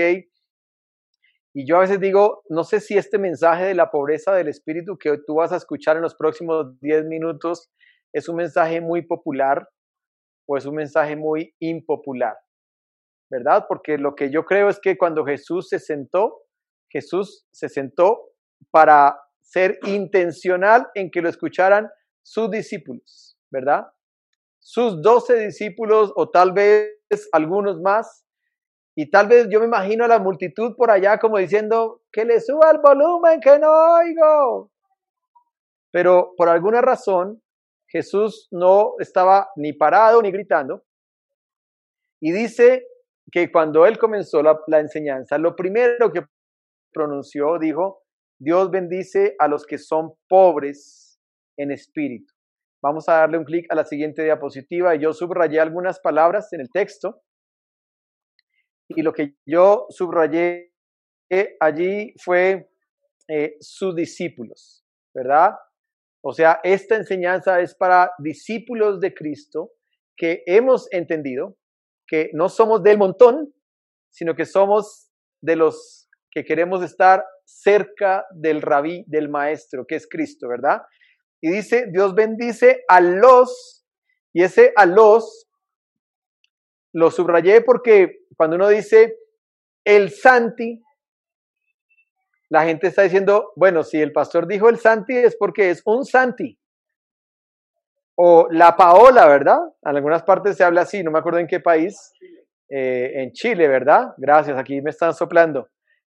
[1.58, 4.98] Y yo a veces digo, no sé si este mensaje de la pobreza del espíritu
[4.98, 7.70] que tú vas a escuchar en los próximos 10 minutos
[8.12, 9.66] es un mensaje muy popular
[10.46, 12.36] o es un mensaje muy impopular,
[13.30, 13.64] ¿verdad?
[13.70, 16.42] Porque lo que yo creo es que cuando Jesús se sentó,
[16.92, 18.32] Jesús se sentó
[18.70, 21.88] para ser intencional en que lo escucharan
[22.22, 23.86] sus discípulos, ¿verdad?
[24.60, 26.90] Sus doce discípulos o tal vez
[27.32, 28.25] algunos más.
[28.98, 32.40] Y tal vez yo me imagino a la multitud por allá como diciendo, que le
[32.40, 34.70] suba el volumen, que no oigo.
[35.92, 37.42] Pero por alguna razón,
[37.88, 40.82] Jesús no estaba ni parado ni gritando.
[42.22, 42.87] Y dice
[43.30, 46.24] que cuando él comenzó la, enseñanza, lo primero que
[46.90, 48.02] pronunció, dijo,
[48.38, 51.20] Dios bendice a los que son pobres
[51.59, 52.32] en espíritu.
[52.82, 56.62] Vamos a darle un clic a la siguiente diapositiva y yo subrayé algunas palabras en
[56.62, 57.20] el texto.
[58.88, 60.72] Y lo que yo subrayé
[61.61, 62.70] allí fue
[63.29, 65.55] eh, sus discípulos, ¿verdad?
[66.22, 69.72] O sea, esta enseñanza es para discípulos de Cristo
[70.16, 71.57] que hemos entendido
[72.07, 73.53] que no somos del montón,
[74.11, 75.11] sino que somos
[75.42, 80.83] de los que queremos estar cerca del rabí, del maestro, que es Cristo, ¿verdad?
[81.40, 83.85] Y dice, Dios bendice a los,
[84.33, 85.46] y ese a los
[86.92, 89.16] lo subrayé porque cuando uno dice
[89.85, 90.83] el Santi,
[92.49, 96.05] la gente está diciendo, bueno, si el pastor dijo el Santi es porque es un
[96.05, 96.59] Santi.
[98.18, 99.59] O la Paola, ¿verdad?
[99.83, 102.12] En algunas partes se habla así, no me acuerdo en qué país.
[102.68, 104.14] Eh, en Chile, ¿verdad?
[104.16, 105.68] Gracias, aquí me están soplando.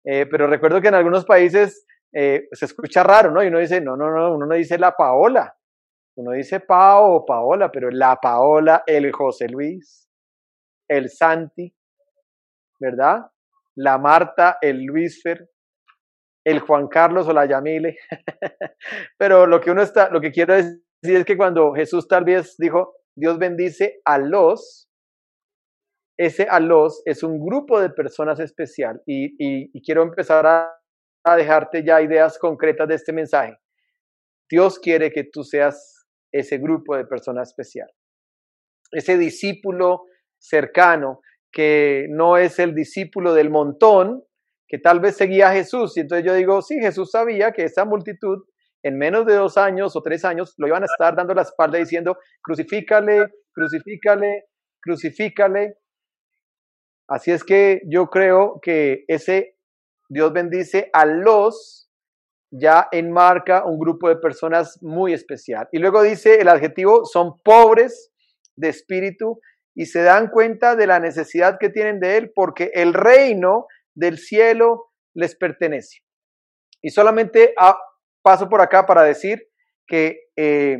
[0.05, 3.43] Eh, pero recuerdo que en algunos países eh, se escucha raro, ¿no?
[3.43, 5.57] Y uno dice, no, no, no, uno no dice la Paola.
[6.17, 10.09] Uno dice Pao o Paola, pero la Paola, el José Luis,
[10.89, 11.73] el Santi,
[12.81, 13.27] ¿verdad?
[13.77, 15.49] La Marta, el Luisfer,
[16.45, 17.97] el Juan Carlos o la Yamile.
[19.19, 22.57] Pero lo que uno está, lo que quiero decir es que cuando Jesús tal vez
[22.59, 24.89] dijo, Dios bendice a los,
[26.19, 30.71] ese a los es un grupo de personas especial y, quiero empezar a,
[31.25, 33.57] a dejarte ya ideas concretas de este mensaje.
[34.51, 37.91] Dios quiere que tú seas ese grupo de personas especial,
[38.93, 40.05] ese discípulo
[40.39, 41.21] cercano
[41.53, 44.25] que no es el discípulo del montón,
[44.69, 45.97] que tal vez seguía a Jesús.
[45.97, 48.45] Y entonces yo digo, sí, Jesús sabía que esa multitud
[48.83, 51.79] en menos de dos años o tres años lo iban a estar dando la espalda
[51.79, 54.45] diciendo, crucifícale, crucifícale,
[54.81, 55.75] crucifícale.
[57.09, 59.57] Así es que yo creo que ese
[60.09, 61.91] Dios bendice a los
[62.51, 65.69] ya enmarca un grupo de personas muy especial.
[65.73, 68.11] Y luego dice el adjetivo, son pobres
[68.57, 69.41] de espíritu
[69.75, 74.19] y se dan cuenta de la necesidad que tienen de Él porque el reino del
[74.19, 76.01] cielo les pertenece.
[76.83, 77.55] Y solamente
[78.23, 79.49] paso por acá para decir
[79.87, 80.79] que eh,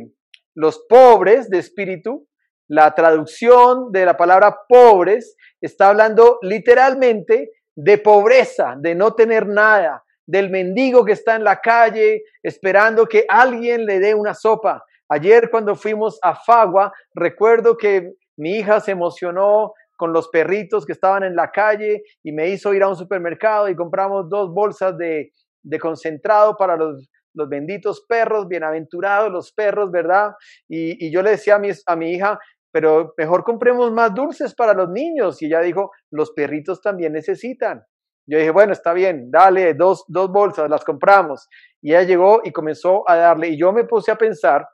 [0.55, 2.27] los pobres de espíritu,
[2.67, 10.03] la traducción de la palabra pobres está hablando literalmente de pobreza, de no tener nada,
[10.25, 14.83] del mendigo que está en la calle esperando que alguien le dé una sopa.
[15.09, 20.93] Ayer cuando fuimos a Fagua, recuerdo que mi hija se emocionó con los perritos que
[20.93, 24.97] estaban en la calle y me hizo ir a un supermercado y compramos dos bolsas
[24.97, 25.31] de,
[25.79, 30.31] concentrado para los, los benditos perros, bienaventurados los perros, ¿verdad?
[30.67, 32.39] Y, yo le decía a mi, a mi hija,
[32.71, 35.41] pero mejor compremos más dulces para los niños.
[35.41, 37.83] Y ella dijo, los perritos también necesitan.
[38.27, 41.47] Yo dije, bueno, está bien, dale dos, dos bolsas, las compramos.
[41.81, 43.49] Y ella llegó y comenzó a darle.
[43.49, 44.67] Y yo me puse a pensar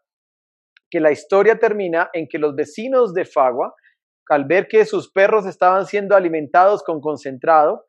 [0.89, 3.73] que la historia termina en que los vecinos de Fagua,
[4.29, 7.85] al ver que sus perros estaban siendo alimentados con concentrado,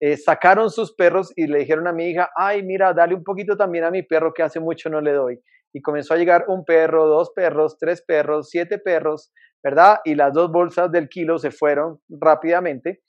[0.00, 3.56] eh, sacaron sus perros y le dijeron a mi hija, ay, mira, dale un poquito
[3.56, 5.38] también a mi perro que hace mucho no le doy.
[5.72, 10.00] Y comenzó a llegar un perro, dos perros, tres perros, siete perros, ¿verdad?
[10.04, 13.00] Y las dos bolsas del kilo se fueron rápidamente.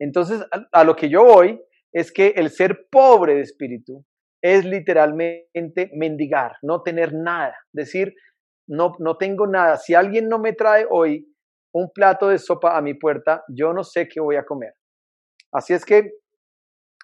[0.00, 4.04] Entonces, a, lo que yo voy es que el ser pobre de espíritu
[4.42, 8.14] es literalmente mendigar, no tener nada, decir,
[8.66, 9.76] no, no tengo nada.
[9.76, 11.26] Si alguien no me trae hoy
[11.72, 14.74] un plato de sopa a mi puerta, yo no sé qué voy a comer.
[15.52, 16.10] Así es que,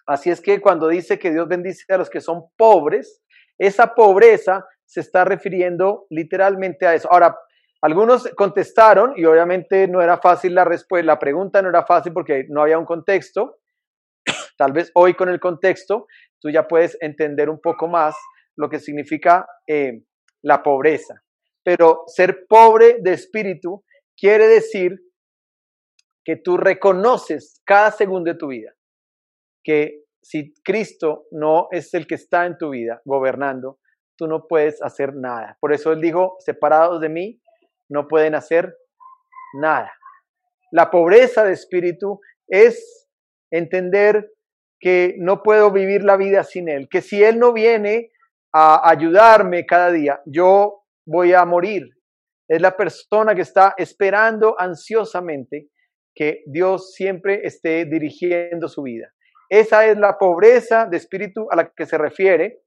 [0.07, 3.23] así es que cuando dice que Dios bendice a los que son pobres,
[3.59, 7.11] esa pobreza se está refiriendo literalmente a eso.
[7.11, 7.37] Ahora,
[7.83, 12.47] algunos contestaron y obviamente no era fácil la respuesta, la pregunta no era fácil porque
[12.49, 13.59] no había un contexto.
[14.57, 16.07] Tal vez hoy con el contexto
[16.41, 18.15] tú ya puedes entender un poco más
[18.57, 20.03] lo que significa eh,
[20.43, 21.23] la pobreza.
[21.63, 23.85] Pero ser pobre de espíritu
[24.17, 24.99] quiere decir
[26.25, 28.77] que tú reconoces cada segundo de tu vida
[29.67, 33.81] que si Cristo no es el que está en tu vida gobernando,
[34.17, 35.59] tú no puedes hacer nada.
[35.61, 37.41] Por eso él dijo, separados de mí,
[37.89, 38.77] no pueden hacer
[39.55, 39.93] nada.
[40.71, 43.09] La pobreza de espíritu es
[43.51, 44.33] entender
[44.79, 48.11] que no puedo vivir la vida sin Él, que si Él no viene
[48.53, 51.91] a ayudarme cada día, yo voy a morir.
[52.49, 55.69] Es la persona que está esperando ansiosamente
[56.15, 59.13] que Dios siempre esté dirigiendo su vida.
[59.49, 62.63] Esa es la pobreza de espíritu a la que se refiere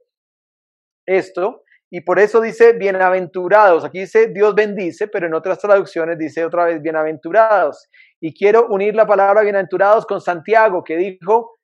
[1.06, 1.63] esto.
[1.91, 3.84] Y por eso dice bienaventurados.
[3.84, 7.89] Aquí dice Dios bendice, pero en otras traducciones dice otra vez bienaventurados.
[8.22, 11.59] Y quiero unir la palabra bienaventurados con Santiago, que dijo,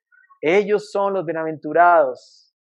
[0.47, 2.53] ellos son los bienaventurados.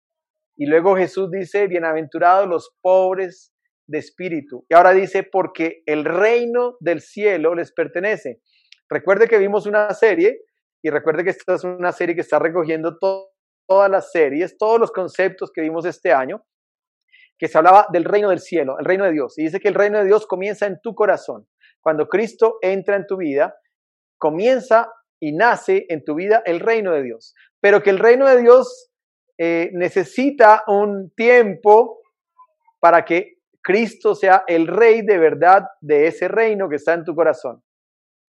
[0.56, 3.52] Y luego Jesús dice, bienaventurados los pobres
[3.88, 4.64] de espíritu.
[4.68, 8.40] Y ahora dice, porque el reino del cielo les pertenece.
[8.88, 10.42] Recuerde que vimos una serie
[10.80, 14.92] y recuerde que esta es una serie que está recogiendo todas las series, todos los
[14.92, 16.44] conceptos que vimos este año,
[17.36, 19.36] que se hablaba del reino del cielo, el reino de Dios.
[19.38, 21.48] Y dice que el reino de Dios comienza en tu corazón.
[21.80, 23.56] Cuando Cristo entra en tu vida,
[24.18, 27.34] comienza y nace en tu vida el reino de Dios.
[27.62, 28.90] Pero que el reino de Dios
[29.38, 32.00] eh, necesita un tiempo
[32.80, 37.14] para que Cristo sea el rey de verdad de ese reino que está en tu
[37.14, 37.62] corazón.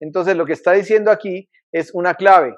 [0.01, 2.55] Entonces lo que está diciendo aquí es una clave.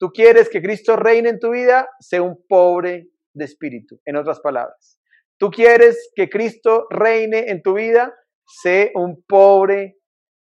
[0.00, 4.40] Tú quieres que Cristo reine en tu vida, sé un pobre de espíritu, en otras
[4.40, 4.98] palabras.
[5.38, 8.12] Tú quieres que Cristo reine en tu vida,
[8.44, 9.98] sé un pobre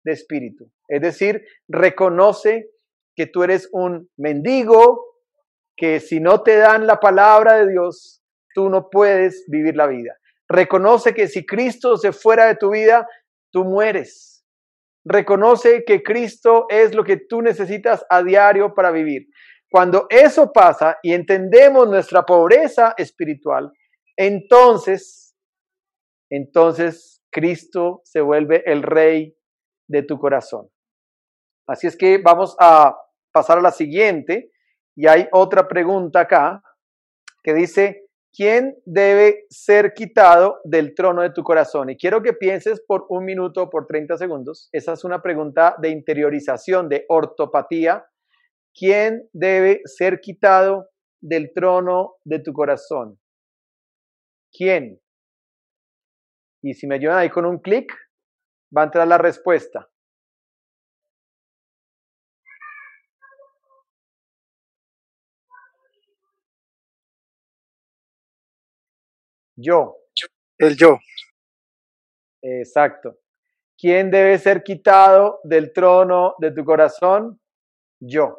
[0.04, 0.70] de espíritu.
[0.88, 2.70] Es decir, reconoce
[3.14, 5.04] que tú eres un mendigo,
[5.80, 8.22] que si no te dan la palabra de Dios,
[8.54, 10.14] tú no puedes vivir la vida.
[10.46, 13.08] Reconoce que si Cristo se fuera de tu vida,
[13.50, 14.44] tú mueres.
[15.06, 19.28] Reconoce que Cristo es lo que tú necesitas a diario para vivir.
[19.70, 23.72] Cuando eso pasa y entendemos nuestra pobreza espiritual,
[24.18, 25.34] entonces,
[26.28, 29.34] entonces Cristo se vuelve el rey
[29.88, 30.68] de tu corazón.
[31.66, 32.98] Así es que vamos a
[33.32, 34.50] pasar a la siguiente
[35.00, 36.62] y hay otra pregunta acá
[37.42, 41.88] que dice, ¿quién debe ser quitado del trono de tu corazón?
[41.88, 44.68] Y quiero que pienses por un minuto o por 30 segundos.
[44.72, 48.04] Esa es una pregunta de interiorización, de ortopatía.
[48.74, 50.90] ¿Quién debe ser quitado
[51.22, 53.18] del trono de tu corazón?
[54.52, 55.00] ¿Quién?
[56.62, 57.90] Y si me ayudan ahí con un clic,
[58.76, 59.89] va a entrar la respuesta.
[69.60, 69.96] Yo.
[70.58, 70.98] El yo.
[72.42, 73.16] Exacto.
[73.78, 77.40] ¿Quién debe ser quitado del trono de tu corazón?
[78.00, 78.38] Yo.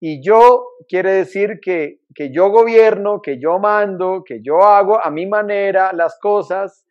[0.00, 5.10] Y yo quiere decir que, que yo gobierno, que yo mando, que yo hago a
[5.10, 6.84] mi manera las cosas,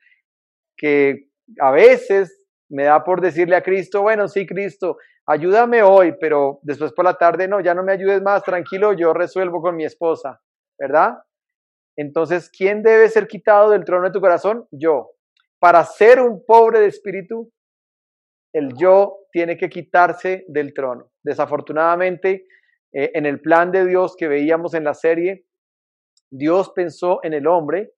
[0.78, 1.28] que
[1.60, 4.98] a veces me da por decirle a Cristo, bueno, sí, Cristo,
[5.28, 9.14] ayúdame hoy, pero después por la tarde no, ya no me ayudes más, tranquilo, yo
[9.14, 10.40] resuelvo con mi esposa,
[10.80, 11.18] ¿verdad?
[11.98, 14.68] Entonces, ¿quién debe ser quitado del trono de tu corazón?
[14.72, 15.12] Yo.
[15.60, 17.52] Para ser un pobre de espíritu,
[18.54, 21.12] el yo tiene que quitarse del trono.
[21.24, 22.48] Desafortunadamente,
[22.94, 25.46] eh, en el plan de Dios que veíamos en la serie,
[26.32, 27.92] Dios pensó en el hombre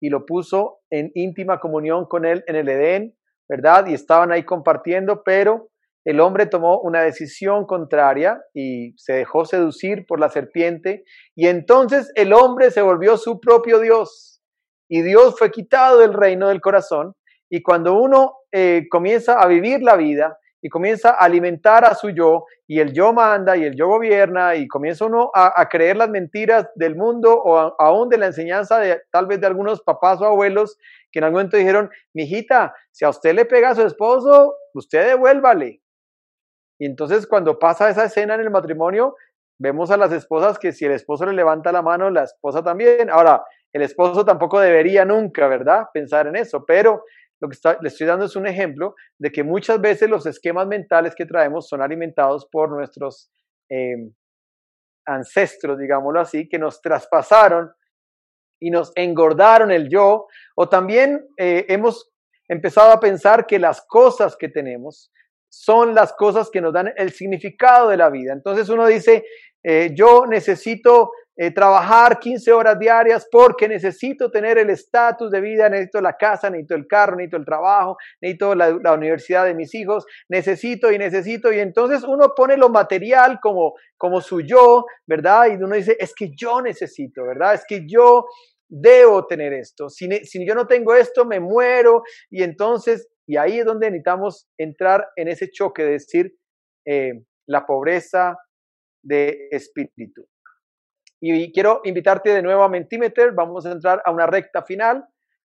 [0.00, 3.16] y lo puso en íntima comunión con él en el Edén,
[3.48, 3.86] ¿verdad?
[3.86, 5.70] Y estaban ahí compartiendo, pero
[6.04, 12.10] el hombre tomó una decisión contraria y se dejó seducir por la serpiente y entonces
[12.14, 14.42] el hombre se volvió su propio Dios
[14.88, 17.14] y Dios fue quitado del reino del corazón
[17.48, 22.10] y cuando uno eh, comienza a vivir la vida y comienza a alimentar a su
[22.10, 26.08] yo y el yo manda y el yo gobierna y comienza uno a, creer las
[26.08, 30.24] mentiras del mundo o aún de la enseñanza de tal vez de algunos papás o
[30.24, 30.78] abuelos
[31.10, 35.08] que en algún momento dijeron, mijita, si a usted le pega a su esposo, usted
[35.08, 35.81] devuélvale.
[36.78, 39.16] Y entonces cuando pasa esa escena en el matrimonio,
[39.58, 43.10] vemos a las esposas que si el esposo le levanta la mano, la esposa también.
[43.10, 43.42] Ahora,
[43.72, 45.86] el esposo tampoco debería nunca, ¿verdad?
[45.92, 47.04] Pensar en eso, pero
[47.40, 51.14] lo que le estoy dando es un ejemplo de que muchas veces los esquemas mentales
[51.14, 53.30] que traemos son alimentados por nuestros
[53.68, 53.96] eh,
[55.06, 57.72] ancestros, digámoslo así, que nos traspasaron
[58.60, 62.12] y nos engordaron el yo, o también eh, hemos
[62.48, 65.10] empezado a pensar que las cosas que tenemos
[65.52, 68.32] son las cosas que nos dan el significado de la vida.
[68.32, 69.22] Entonces uno dice,
[69.62, 75.68] eh, yo necesito eh, trabajar 15 horas diarias porque necesito tener el estatus de vida,
[75.68, 79.74] necesito la casa, necesito el carro, necesito el trabajo, necesito la, la, universidad de mis
[79.74, 81.52] hijos, necesito y necesito.
[81.52, 85.48] Y entonces uno pone lo material como, como su yo, ¿verdad?
[85.50, 87.54] Y uno dice, es que yo necesito, ¿verdad?
[87.54, 88.24] Es que yo
[88.70, 89.90] debo tener esto.
[89.90, 92.04] Si, si yo no tengo esto, me muero.
[92.30, 96.34] Y entonces y ahí es donde necesitamos entrar en ese choque de decir
[96.86, 98.36] eh, la pobreza
[99.02, 100.26] de espíritu.
[101.20, 103.32] Y quiero invitarte de nuevo a Mentimeter.
[103.32, 105.06] Vamos a entrar a una recta final,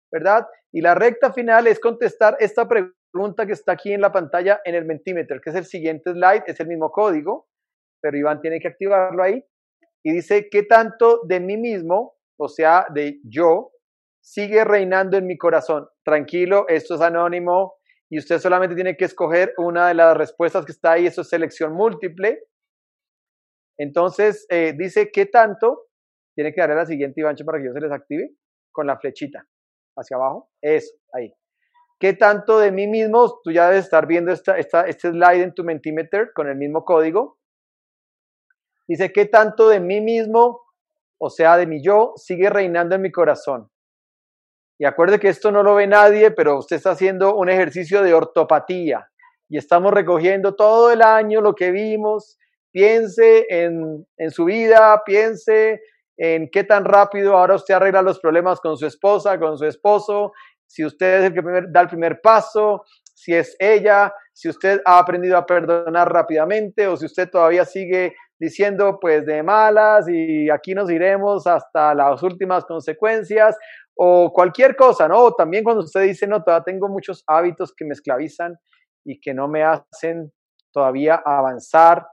[0.10, 0.48] ¿verdad?
[0.72, 4.76] Y la recta final es contestar esta pregunta que está aquí en la pantalla en
[4.76, 7.48] el Mentimeter, que es el siguiente slide, es el mismo código,
[8.02, 9.44] pero Iván tiene que activarlo ahí.
[10.02, 13.72] Y dice, ¿qué tanto de mí mismo, o sea, de yo,
[14.26, 15.88] sigue reinando en mi corazón.
[16.04, 17.76] Tranquilo, esto es anónimo
[18.10, 21.30] y usted solamente tiene que escoger una de las respuestas que está ahí, eso es
[21.30, 22.42] selección múltiple.
[23.78, 25.90] Entonces, eh, dice, ¿qué tanto?
[26.34, 28.32] Tiene que darle la siguiente, Ivancho, para que yo se les active
[28.72, 29.46] con la flechita
[29.96, 30.50] hacia abajo.
[30.60, 31.32] Eso, ahí.
[32.00, 33.40] ¿Qué tanto de mí mismo?
[33.44, 36.84] Tú ya debes estar viendo esta, esta, este slide en tu Mentimeter con el mismo
[36.84, 37.38] código.
[38.88, 40.62] Dice, ¿qué tanto de mí mismo,
[41.20, 43.70] o sea, de mi yo, sigue reinando en mi corazón?
[44.78, 48.14] Y acuerde que esto no lo ve nadie, pero usted está haciendo un ejercicio de
[48.14, 49.10] ortopatía.
[49.48, 52.38] Y estamos recogiendo todo el año lo que vimos.
[52.72, 55.82] Piense en, en su vida, piense
[56.18, 60.32] en qué tan rápido ahora usted arregla los problemas con su esposa, con su esposo,
[60.68, 65.00] si usted es el que da el primer paso, si es ella, si usted ha
[65.00, 70.74] aprendido a perdonar rápidamente o si usted todavía sigue diciendo pues de malas y aquí
[70.74, 73.58] nos iremos hasta las últimas consecuencias
[73.96, 75.32] o cualquier cosa, ¿no?
[75.32, 78.58] También cuando usted dice, no, todavía tengo muchos hábitos que me esclavizan
[79.06, 80.32] y que no me hacen
[80.74, 82.06] todavía avanzar.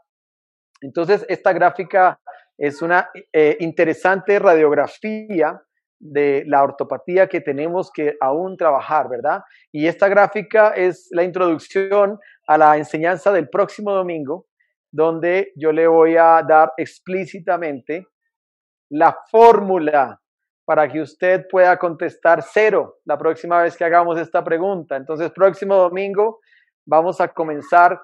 [0.80, 2.20] Entonces, esta gráfica
[2.56, 5.60] es una eh, interesante radiografía
[5.98, 9.42] de la ortopatía que tenemos que aún trabajar, ¿verdad?
[9.72, 14.46] Y esta gráfica es la introducción a la enseñanza del próximo domingo,
[14.92, 18.06] donde yo le voy a dar explícitamente
[18.90, 20.21] la fórmula
[20.64, 24.96] para que usted pueda contestar cero la próxima vez que hagamos esta pregunta.
[24.96, 26.40] Entonces, próximo domingo
[26.86, 28.00] vamos a comenzar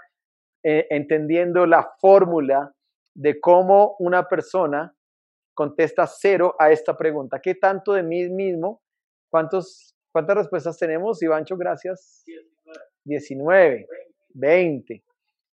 [0.62, 2.72] eh, entendiendo la fórmula
[3.14, 4.94] de cómo una persona
[5.54, 7.40] contesta cero a esta pregunta.
[7.40, 8.80] ¿Qué tanto de mí mismo?
[9.30, 11.56] ¿Cuántos, ¿Cuántas respuestas tenemos, Ivancho?
[11.56, 12.24] Gracias.
[13.04, 13.86] 19,
[14.34, 15.02] 20.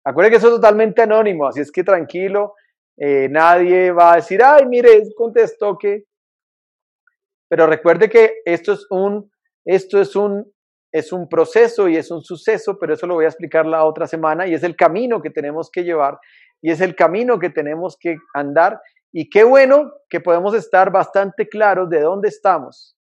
[0.03, 2.55] Acuérdense que eso es totalmente anónimo, así es que tranquilo,
[2.97, 6.05] eh, nadie va a decir, ay, mire, contestó que
[7.51, 9.29] pero recuerde que esto es un,
[9.65, 10.49] esto es un,
[10.89, 14.07] es un proceso y es un suceso, pero eso lo voy a explicar la otra
[14.07, 16.17] semana y es el camino que tenemos que llevar
[16.61, 18.79] y es el camino que tenemos que andar.
[19.11, 22.95] Y qué bueno que podemos estar bastante claros de dónde estamos,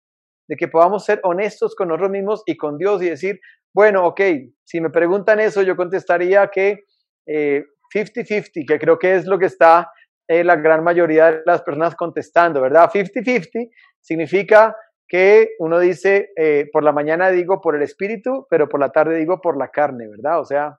[0.47, 3.39] de que podamos ser honestos con nosotros mismos y con Dios y decir,
[3.71, 4.21] bueno, ok,
[4.63, 6.85] si me preguntan eso, yo contestaría que
[7.27, 9.91] 50-50, eh, que creo que es lo que está
[10.29, 12.91] eh, la gran mayoría de las personas contestando, ¿verdad?
[12.91, 14.77] 50-50 significa
[15.07, 19.17] que uno dice, eh, por la mañana digo por el espíritu, pero por la tarde
[19.17, 20.39] digo por la carne, ¿verdad?
[20.39, 20.77] O sea,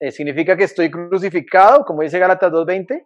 [0.00, 3.04] eh, significa que estoy crucificado, como dice Gálatas 2.20,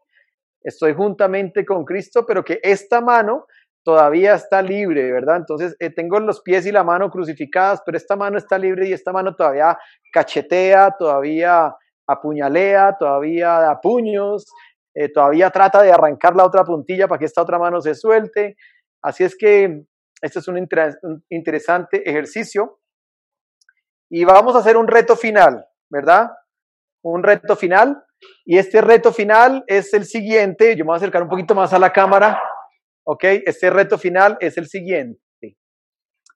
[0.62, 3.46] estoy juntamente con Cristo, pero que esta mano
[3.82, 5.38] todavía está libre, ¿verdad?
[5.38, 9.10] Entonces tengo los pies y la mano crucificadas, pero esta mano está libre y esta
[9.10, 9.76] mano todavía
[10.12, 11.74] cachetea, todavía
[12.08, 14.46] apuñalea, todavía da puños,
[15.00, 18.56] eh, todavía trata de arrancar la otra puntilla para que esta otra mano se suelte.
[19.00, 19.84] Así es que
[20.20, 20.58] este es un,
[21.28, 22.80] interesante ejercicio.
[24.10, 26.30] y vamos a hacer un reto final, ¿verdad?
[27.04, 28.02] Un reto final.
[28.44, 30.74] Y este reto final es el siguiente.
[30.74, 32.42] Yo me voy a acercar un poquito más a la cámara.
[33.04, 33.22] ¿Ok?
[33.22, 35.20] Este reto final es el siguiente.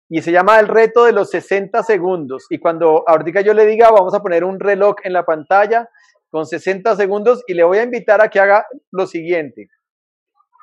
[0.08, 2.46] Y se llama el reto de los 60 segundos.
[2.48, 5.88] Y cuando ahorita yo le diga, vamos a poner un reloj en la pantalla
[6.32, 9.68] con 60 segundos y le voy a invitar a que haga lo siguiente.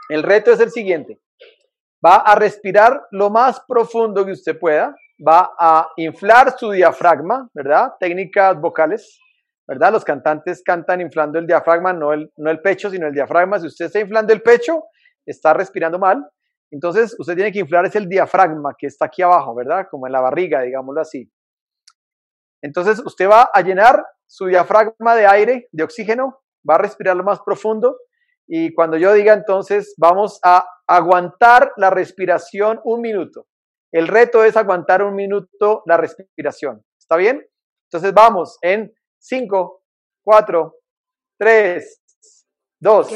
[0.09, 1.21] El reto es el siguiente.
[2.05, 4.95] Va a respirar lo más profundo que usted pueda
[5.25, 7.93] va a inflar su diafragma, ¿verdad?
[7.99, 9.19] Técnicas vocales,
[9.67, 9.91] ¿verdad?
[9.91, 13.59] Los cantantes cantan inflando el diafragma, no el, no el pecho, sino el diafragma.
[13.59, 14.83] Si usted está inflando el pecho,
[15.25, 16.25] está respirando mal.
[16.71, 19.87] Entonces, usted tiene que inflar es el diafragma que está aquí abajo, ¿verdad?
[19.89, 21.29] Como en la barriga, digámoslo así.
[22.61, 27.23] Entonces, usted va a llenar su diafragma de aire, de oxígeno, va a respirar lo
[27.23, 27.97] más profundo
[28.51, 33.45] y cuando yo diga entonces, vamos a aguantar la respiración un minuto.
[33.91, 36.83] El reto es aguantar un minuto la respiración.
[36.97, 37.47] ¿Está bien?
[37.85, 39.83] Entonces vamos en 5,
[40.23, 40.75] 4,
[41.37, 42.01] 3,
[42.79, 43.07] 2.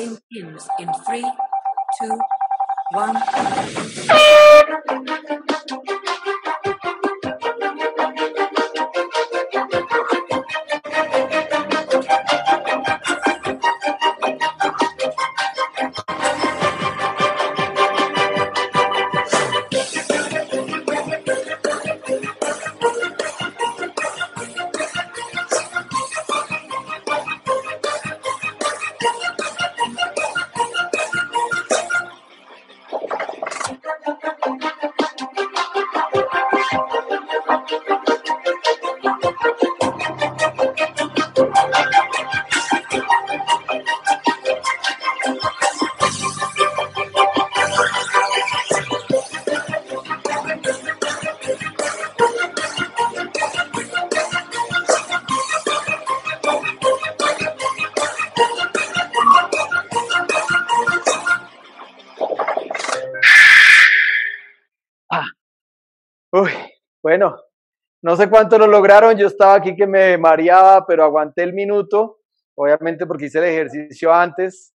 [68.03, 69.17] No sé cuánto lo lograron.
[69.17, 72.19] Yo estaba aquí que me mareaba, pero aguanté el minuto,
[72.55, 74.75] obviamente porque hice el ejercicio antes.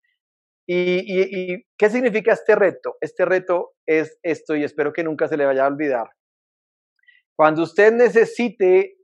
[0.67, 2.97] ¿Y, qué significa este reto?
[3.01, 6.07] Este reto es esto y espero que nunca se le vaya a olvidar.
[7.35, 8.97] Cuando usted necesite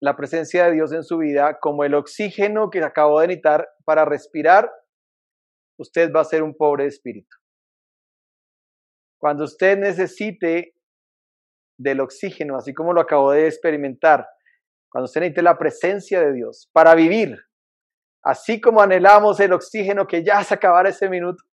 [0.00, 4.04] la presencia de Dios en su vida, como el oxígeno que acabó de necesitar para
[4.04, 4.70] respirar,
[5.78, 7.36] usted va a ser un pobre espíritu.
[9.20, 10.75] Cuando usted necesite
[11.78, 14.26] del oxígeno, así como lo acabo de experimentar,
[14.90, 17.38] cuando usted necesite la presencia de Dios para vivir,
[18.22, 21.44] así como anhelamos el oxígeno que ya se acabara ese minuto,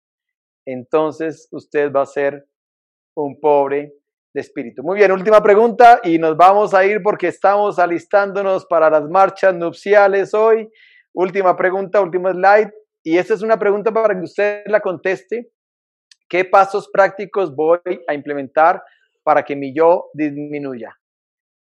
[0.65, 2.47] entonces usted va a ser
[3.15, 3.93] un pobre
[4.33, 4.81] de espíritu.
[4.81, 9.53] Muy bien, última pregunta y nos vamos a ir porque estamos alistándonos para las marchas
[9.53, 10.69] nupciales hoy.
[11.13, 12.71] Última pregunta, último slide.
[13.03, 15.51] Y esta es una pregunta para que usted la conteste.
[16.27, 18.81] ¿Qué pasos prácticos voy a implementar
[19.23, 20.97] para que mi yo disminuya?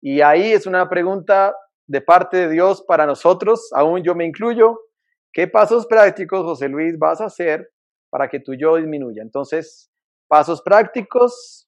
[0.01, 1.55] Y ahí es una pregunta
[1.87, 4.79] de parte de Dios para nosotros, aún yo me incluyo.
[5.33, 7.69] ¿Qué pasos prácticos, José Luis, vas a hacer
[8.09, 9.21] para que tu yo disminuya?
[9.21, 9.89] Entonces,
[10.27, 11.67] pasos prácticos,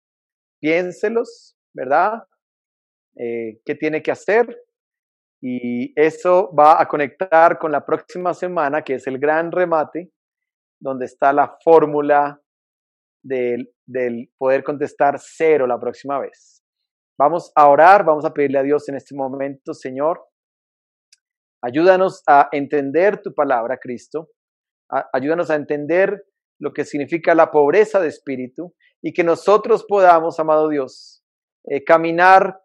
[0.59, 2.23] piénselos, ¿verdad?
[3.15, 4.63] Eh, ¿Qué tiene que hacer?
[5.41, 10.11] Y eso va a conectar con la próxima semana, que es el gran remate,
[10.79, 12.41] donde está la fórmula
[13.23, 13.71] del,
[14.37, 16.63] poder contestar cero la próxima vez.
[17.17, 20.23] Vamos a orar, vamos a pedirle a Dios en este momento, Señor,
[21.63, 24.29] ayúdanos a entender tu palabra, Cristo,
[25.13, 26.25] ayúdanos a entender
[26.59, 31.23] lo que significa la pobreza de espíritu y que nosotros podamos, amado Dios,
[31.65, 32.59] eh, caminar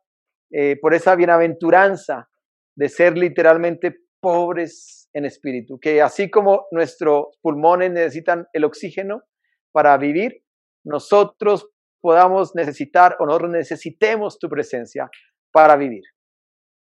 [0.51, 2.29] eh, por esa bienaventuranza
[2.77, 9.23] de ser literalmente pobres en espíritu, que así como nuestros pulmones necesitan el oxígeno
[9.73, 10.42] para vivir,
[10.85, 11.69] nosotros
[12.01, 15.09] podamos necesitar o nosotros necesitemos tu presencia
[15.53, 16.03] para vivir.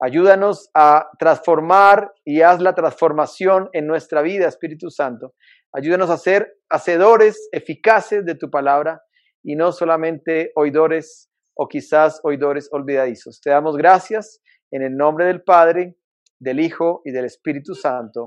[0.00, 5.34] Ayúdanos a transformar y haz la transformación en nuestra vida, Espíritu Santo.
[5.72, 9.00] Ayúdanos a ser hacedores eficaces de tu palabra
[9.44, 13.40] y no solamente oidores o quizás oidores olvidadizos.
[13.40, 14.40] Te damos gracias
[14.72, 15.96] en el nombre del Padre,
[16.40, 18.26] del Hijo y del Espíritu Santo.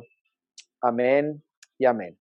[0.81, 1.43] Amén
[1.77, 2.24] y amén.